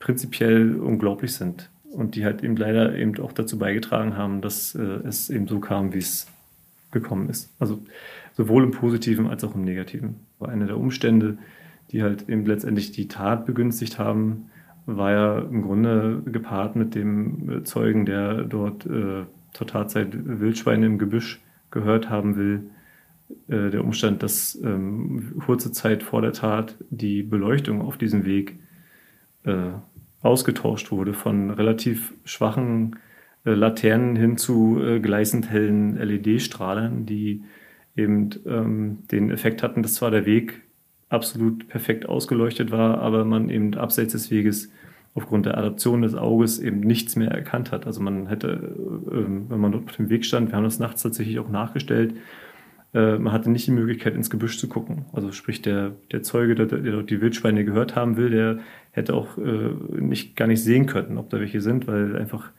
[0.00, 4.82] prinzipiell unglaublich sind und die halt eben leider eben auch dazu beigetragen haben, dass äh,
[4.82, 6.26] es eben so kam, wie es
[6.90, 7.54] gekommen ist.
[7.58, 7.80] Also
[8.36, 10.16] sowohl im Positiven als auch im Negativen.
[10.38, 11.38] War einer der Umstände,
[11.92, 14.50] die halt eben letztendlich die Tat begünstigt haben,
[14.86, 20.98] war ja im Grunde gepaart mit dem Zeugen, der dort äh, zur Tatzeit Wildschweine im
[20.98, 22.70] Gebüsch gehört haben will.
[23.48, 28.58] Äh, der Umstand, dass ähm, kurze Zeit vor der Tat die Beleuchtung auf diesem Weg
[29.44, 29.70] äh,
[30.22, 32.96] ausgetauscht wurde von relativ schwachen
[33.44, 37.42] äh, Laternen hin zu äh, gleißend hellen LED-Strahlern, die
[37.96, 40.62] eben ähm, den Effekt hatten, dass zwar der Weg
[41.08, 44.70] absolut perfekt ausgeleuchtet war, aber man eben abseits des Weges
[45.16, 47.86] aufgrund der Adaption des Auges eben nichts mehr erkannt hat.
[47.86, 51.02] Also man hätte, äh, wenn man dort auf dem Weg stand, wir haben das nachts
[51.02, 52.14] tatsächlich auch nachgestellt,
[52.94, 55.06] äh, man hatte nicht die Möglichkeit, ins Gebüsch zu gucken.
[55.12, 58.58] Also sprich, der, der Zeuge, der, der die Wildschweine gehört haben will, der
[58.92, 62.50] hätte auch äh, nicht, gar nicht sehen können, ob da welche sind, weil einfach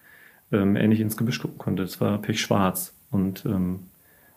[0.52, 1.84] ähm, er nicht ins Gebüsch gucken konnte.
[1.84, 2.96] Es war pechschwarz.
[3.12, 3.82] Und ähm,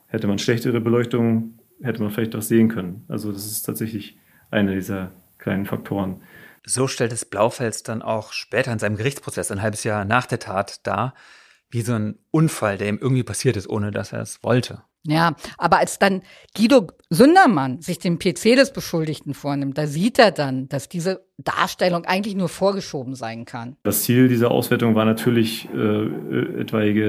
[0.08, 3.04] hätte man schlechtere Beleuchtung, hätte man vielleicht auch sehen können.
[3.08, 4.18] Also das ist tatsächlich
[4.50, 6.16] einer dieser kleinen Faktoren.
[6.64, 10.38] So stellt es Blaufels dann auch später in seinem Gerichtsprozess, ein halbes Jahr nach der
[10.38, 11.14] Tat, dar,
[11.70, 14.82] wie so ein Unfall, der ihm irgendwie passiert ist, ohne dass er es wollte.
[15.06, 16.20] Ja, aber als dann
[16.54, 22.04] Guido Sündermann sich den PC des Beschuldigten vornimmt, da sieht er dann, dass diese Darstellung
[22.04, 23.76] eigentlich nur vorgeschoben sein kann.
[23.82, 27.04] Das Ziel dieser Auswertung war natürlich, äh, etwaige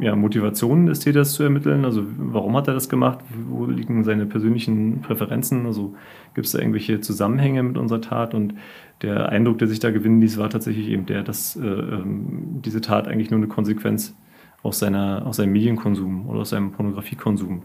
[0.00, 1.84] äh, ja, Motivationen des Täters zu ermitteln.
[1.84, 3.20] Also warum hat er das gemacht?
[3.48, 5.66] Wo liegen seine persönlichen Präferenzen?
[5.66, 5.94] Also
[6.34, 8.34] gibt es da irgendwelche Zusammenhänge mit unserer Tat?
[8.34, 8.54] Und
[9.02, 12.80] der Eindruck, der sich da gewinnen ließ, war tatsächlich eben der, dass äh, ähm, diese
[12.80, 14.16] Tat eigentlich nur eine Konsequenz
[14.62, 17.62] aus, seiner, aus seinem Medienkonsum oder aus seinem Pornografiekonsum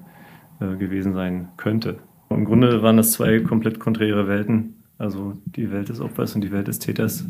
[0.59, 1.99] äh, gewesen sein könnte.
[2.29, 4.83] Im Grunde waren das zwei komplett konträre Welten.
[4.97, 7.25] Also die Welt des Opfers und die Welt des Täters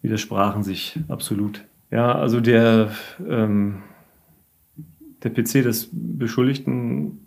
[0.00, 1.64] widersprachen sich absolut.
[1.90, 2.90] Ja, also der,
[3.28, 3.82] ähm,
[5.22, 7.26] der PC des Beschuldigten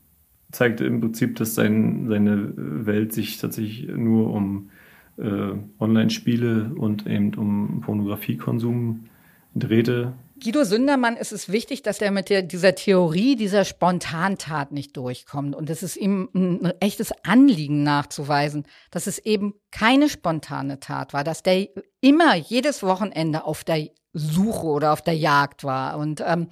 [0.52, 4.70] zeigt im Prinzip, dass sein, seine Welt sich tatsächlich nur um
[5.18, 9.06] äh, Online-Spiele und eben um Pornografiekonsum
[9.54, 10.14] drehte.
[10.46, 15.56] Guido Sündermann ist es wichtig, dass er mit der, dieser Theorie dieser Spontantat nicht durchkommt.
[15.56, 21.24] Und es ist ihm ein echtes Anliegen nachzuweisen, dass es eben keine spontane Tat war,
[21.24, 21.70] dass der
[22.00, 25.98] immer jedes Wochenende auf der Suche oder auf der Jagd war.
[25.98, 26.50] Und ähm,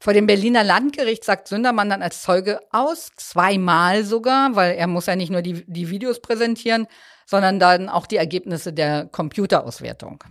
[0.00, 5.06] vor dem Berliner Landgericht sagt Sündermann dann als Zeuge aus, zweimal sogar, weil er muss
[5.06, 6.88] ja nicht nur die, die Videos präsentieren,
[7.24, 10.24] sondern dann auch die Ergebnisse der Computerauswertung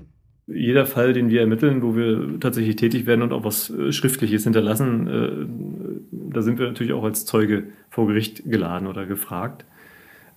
[0.48, 4.43] jeder Fall, den wir ermitteln, wo wir tatsächlich tätig werden und auch was äh, Schriftliches
[4.43, 9.66] hinterlassen, äh, da sind wir natürlich auch als Zeuge vor Gericht geladen oder gefragt.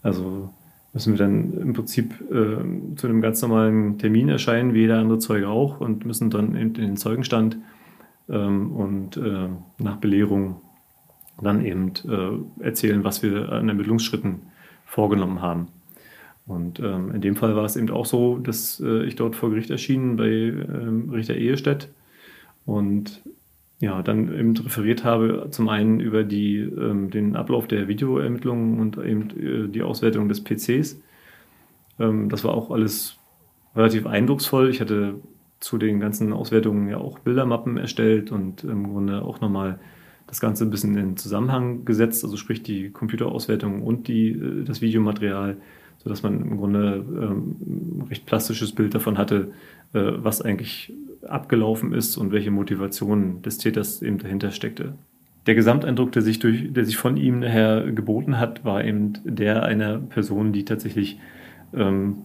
[0.03, 0.51] Also
[0.93, 5.19] müssen wir dann im Prinzip äh, zu einem ganz normalen Termin erscheinen, wie jeder andere
[5.19, 7.59] Zeuge auch, und müssen dann in, den Zeugenstand
[8.29, 9.21] ähm, und
[9.79, 10.61] nach Belehrung
[11.43, 14.43] dann eben äh, erzählen, was wir an Ermittlungsschritten
[14.85, 15.69] vorgenommen haben.
[16.47, 19.51] Und ähm, in dem Fall war es eben auch so, dass äh, ich dort vor
[19.51, 21.89] Gericht erschien bei ähm, Richter Ehestedt
[22.65, 23.23] und
[23.79, 28.99] ja, dann eben referiert habe, zum einen über die, ähm, den Ablauf der Videoermittlungen und
[28.99, 31.01] eben äh, die Auswertung des PCs.
[31.99, 33.17] Ähm, das war auch alles
[33.75, 34.69] relativ eindrucksvoll.
[34.69, 35.15] Ich hatte
[35.61, 39.79] zu den ganzen Auswertungen ja auch Bildermappen erstellt und im Grunde auch nochmal
[40.27, 44.81] das Ganze ein bisschen in Zusammenhang gesetzt, also sprich die Computerauswertung und die, äh, das
[44.83, 45.57] Videomaterial
[46.03, 49.53] sodass man im Grunde ähm, ein recht plastisches Bild davon hatte,
[49.93, 50.93] äh, was eigentlich
[51.27, 54.95] abgelaufen ist und welche Motivation des Täters eben dahinter steckte.
[55.47, 59.63] Der Gesamteindruck, der sich, durch, der sich von ihm nachher geboten hat, war eben der
[59.63, 61.19] einer Person, die tatsächlich
[61.75, 62.19] ähm,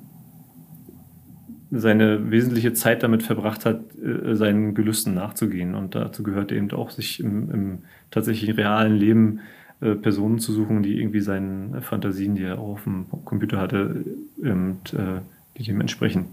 [1.71, 5.75] seine wesentliche Zeit damit verbracht hat, äh, seinen Gelüsten nachzugehen.
[5.75, 7.77] Und dazu gehört eben auch, sich im, im
[8.11, 9.39] tatsächlich realen Leben
[9.81, 14.05] äh, Personen zu suchen, die irgendwie seinen Fantasien, die er auch auf dem Computer hatte,
[14.43, 15.21] ähm, äh,
[15.57, 16.27] die dem entsprechen.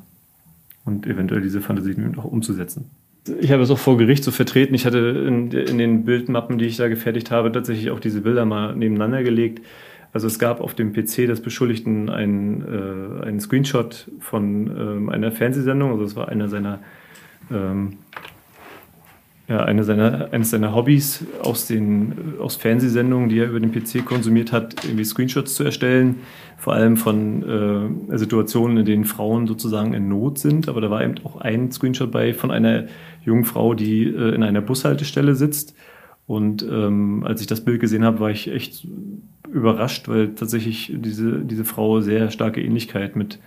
[0.85, 2.91] Und eventuell diese Fantasien auch umzusetzen.
[3.41, 4.75] Ich habe es auch vor Gericht so vertreten.
[4.75, 8.45] Ich hatte in, in, den Bildmappen, die ich da gefertigt habe, tatsächlich auch diese Bilder
[8.45, 9.65] mal nebeneinander gelegt.
[10.13, 15.31] Also es gab auf dem PC des Beschuldigten einen, äh, einen Screenshot von ähm, einer
[15.33, 15.93] Fernsehsendung.
[15.93, 16.81] Also es war einer seiner
[17.51, 17.99] ähm,
[19.49, 24.05] ja, eine seiner, eines seiner Hobbys aus, den, aus Fernsehsendungen, die er über den PC
[24.05, 26.21] konsumiert hat, irgendwie Screenshots zu erstellen,
[26.57, 30.69] vor allem von äh, Situationen, in denen Frauen sozusagen in Not sind.
[30.69, 32.85] Aber da war eben auch ein Screenshot bei von einer
[33.25, 35.75] jungen Frau, die äh, in einer Bushaltestelle sitzt.
[36.27, 38.87] Und ähm, als ich das Bild gesehen habe, war ich echt
[39.53, 43.41] überrascht, weil tatsächlich diese, diese Frau sehr starke Ähnlichkeit mit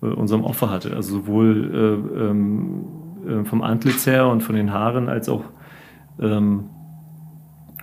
[0.00, 0.94] äh, unserem Opfer hatte.
[0.94, 2.84] Also sowohl äh, ähm,
[3.26, 5.44] äh, vom Antlitz her und von den Haaren als auch
[6.20, 6.70] ähm,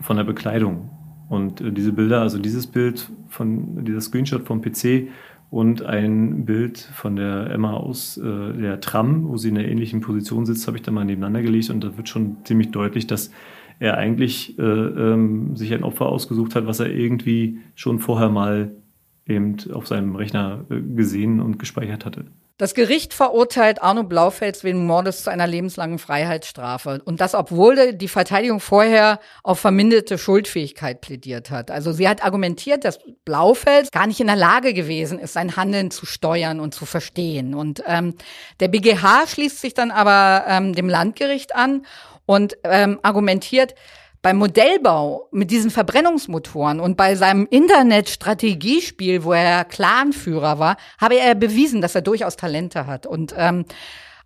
[0.01, 0.89] von der Bekleidung.
[1.29, 5.09] Und äh, diese Bilder, also dieses Bild von dieser Screenshot vom PC
[5.49, 10.01] und ein Bild von der Emma aus äh, der Tram, wo sie in einer ähnlichen
[10.01, 13.31] Position sitzt, habe ich da mal nebeneinander gelegt und da wird schon ziemlich deutlich, dass
[13.79, 18.71] er eigentlich äh, ähm, sich ein Opfer ausgesucht hat, was er irgendwie schon vorher mal
[19.27, 22.25] eben auf seinem Rechner äh, gesehen und gespeichert hatte.
[22.59, 27.03] Das Gericht verurteilt Arno Blaufels wegen Mordes zu einer lebenslangen Freiheitsstrafe.
[27.05, 31.69] Und das, obwohl die Verteidigung vorher auf verminderte Schuldfähigkeit plädiert hat.
[31.69, 35.91] Also sie hat argumentiert, dass Blaufels gar nicht in der Lage gewesen ist, sein Handeln
[35.91, 37.53] zu steuern und zu verstehen.
[37.53, 38.15] Und ähm,
[38.59, 41.85] der BGH schließt sich dann aber ähm, dem Landgericht an
[42.25, 43.75] und ähm, argumentiert,
[44.27, 51.33] beim Modellbau mit diesen Verbrennungsmotoren und bei seinem Internetstrategiespiel, wo er Clanführer war, habe er
[51.33, 53.05] bewiesen, dass er durchaus Talente hat.
[53.05, 53.63] Und ähm,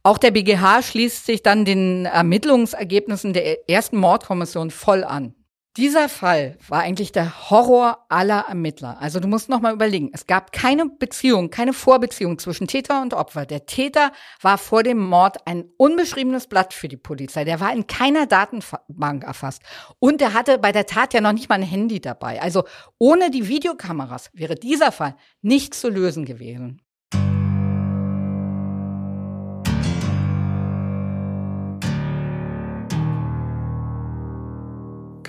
[0.02, 5.36] auch der BGH schließt sich dann den Ermittlungsergebnissen der ersten Mordkommission voll an.
[5.78, 9.00] Dieser Fall war eigentlich der Horror aller Ermittler.
[9.00, 13.14] Also du musst noch mal überlegen, es gab keine Beziehung, keine Vorbeziehung zwischen Täter und
[13.14, 13.46] Opfer.
[13.46, 14.12] Der Täter
[14.42, 17.46] war vor dem Mord ein unbeschriebenes Blatt für die Polizei.
[17.46, 19.62] Der war in keiner Datenbank erfasst.
[20.00, 22.42] Und er hatte bei der Tat ja noch nicht mal ein Handy dabei.
[22.42, 22.66] Also
[22.98, 26.82] ohne die Videokameras wäre dieser Fall nicht zu lösen gewesen.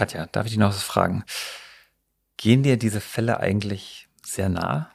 [0.02, 1.22] Katja, darf ich dich noch was fragen?
[2.36, 4.90] Gehen dir diese Fälle eigentlich sehr nah?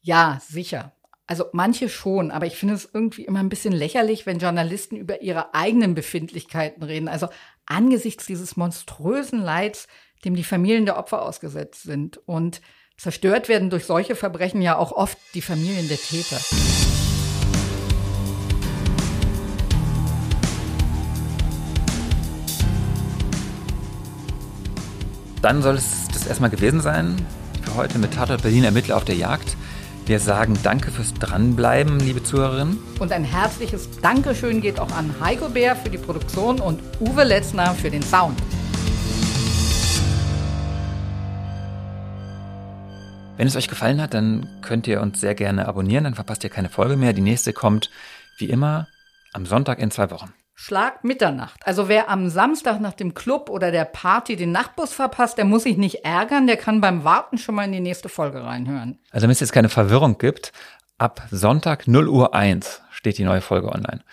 [0.00, 0.92] Ja, sicher.
[1.26, 5.20] Also manche schon, aber ich finde es irgendwie immer ein bisschen lächerlich, wenn Journalisten über
[5.20, 7.06] ihre eigenen Befindlichkeiten reden.
[7.06, 7.28] Also
[7.66, 9.88] angesichts dieses monströsen Leids,
[10.24, 12.16] dem die Familien der Opfer ausgesetzt sind.
[12.26, 12.62] Und
[12.96, 16.40] zerstört werden durch solche Verbrechen ja auch oft die Familien der Täter.
[25.42, 27.16] Dann soll es das erstmal gewesen sein
[27.62, 29.56] für heute mit Tatort Berlin Ermittler auf der Jagd.
[30.04, 32.78] Wir sagen Danke fürs Dranbleiben, liebe Zuhörerinnen.
[32.98, 37.74] Und ein herzliches Dankeschön geht auch an Heiko Bär für die Produktion und Uwe Letzner
[37.74, 38.38] für den Sound.
[43.38, 46.50] Wenn es euch gefallen hat, dann könnt ihr uns sehr gerne abonnieren, dann verpasst ihr
[46.50, 47.14] keine Folge mehr.
[47.14, 47.90] Die nächste kommt
[48.36, 48.88] wie immer
[49.32, 50.34] am Sonntag in zwei Wochen.
[50.62, 51.66] Schlag Mitternacht.
[51.66, 55.62] Also wer am Samstag nach dem Club oder der Party den Nachtbus verpasst, der muss
[55.62, 58.98] sich nicht ärgern, der kann beim Warten schon mal in die nächste Folge reinhören.
[59.10, 60.52] Also wenn es jetzt keine Verwirrung gibt,
[60.98, 64.04] ab Sonntag 0 Uhr 1 steht die neue Folge online.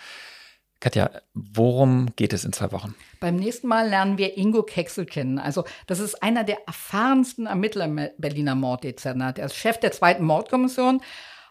[0.80, 2.94] Katja, worum geht es in zwei Wochen?
[3.20, 5.38] Beim nächsten Mal lernen wir Ingo Kexel kennen.
[5.38, 9.38] Also, das ist einer der erfahrensten Ermittler im Berliner Morddezernat.
[9.38, 11.02] Er ist Chef der zweiten Mordkommission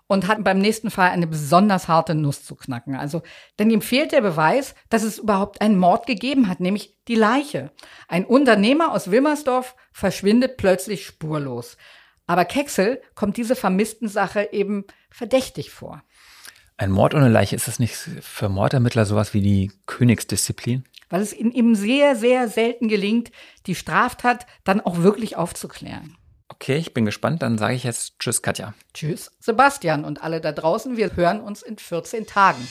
[0.07, 2.95] und hat beim nächsten Fall eine besonders harte Nuss zu knacken.
[2.95, 3.21] Also,
[3.59, 7.71] denn ihm fehlt der Beweis, dass es überhaupt einen Mord gegeben hat, nämlich die Leiche.
[8.07, 11.77] Ein Unternehmer aus Wilmersdorf verschwindet plötzlich spurlos.
[12.25, 16.03] Aber Kexel kommt diese vermissten Sache eben verdächtig vor.
[16.77, 20.83] Ein Mord ohne Leiche, ist das nicht für Mordermittler sowas wie die Königsdisziplin?
[21.09, 23.31] Weil es ihm sehr, sehr selten gelingt,
[23.65, 26.17] die Straftat dann auch wirklich aufzuklären.
[26.59, 27.43] Okay, ich bin gespannt.
[27.43, 28.73] Dann sage ich jetzt Tschüss, Katja.
[28.93, 30.97] Tschüss, Sebastian und alle da draußen.
[30.97, 32.67] Wir hören uns in 14 Tagen.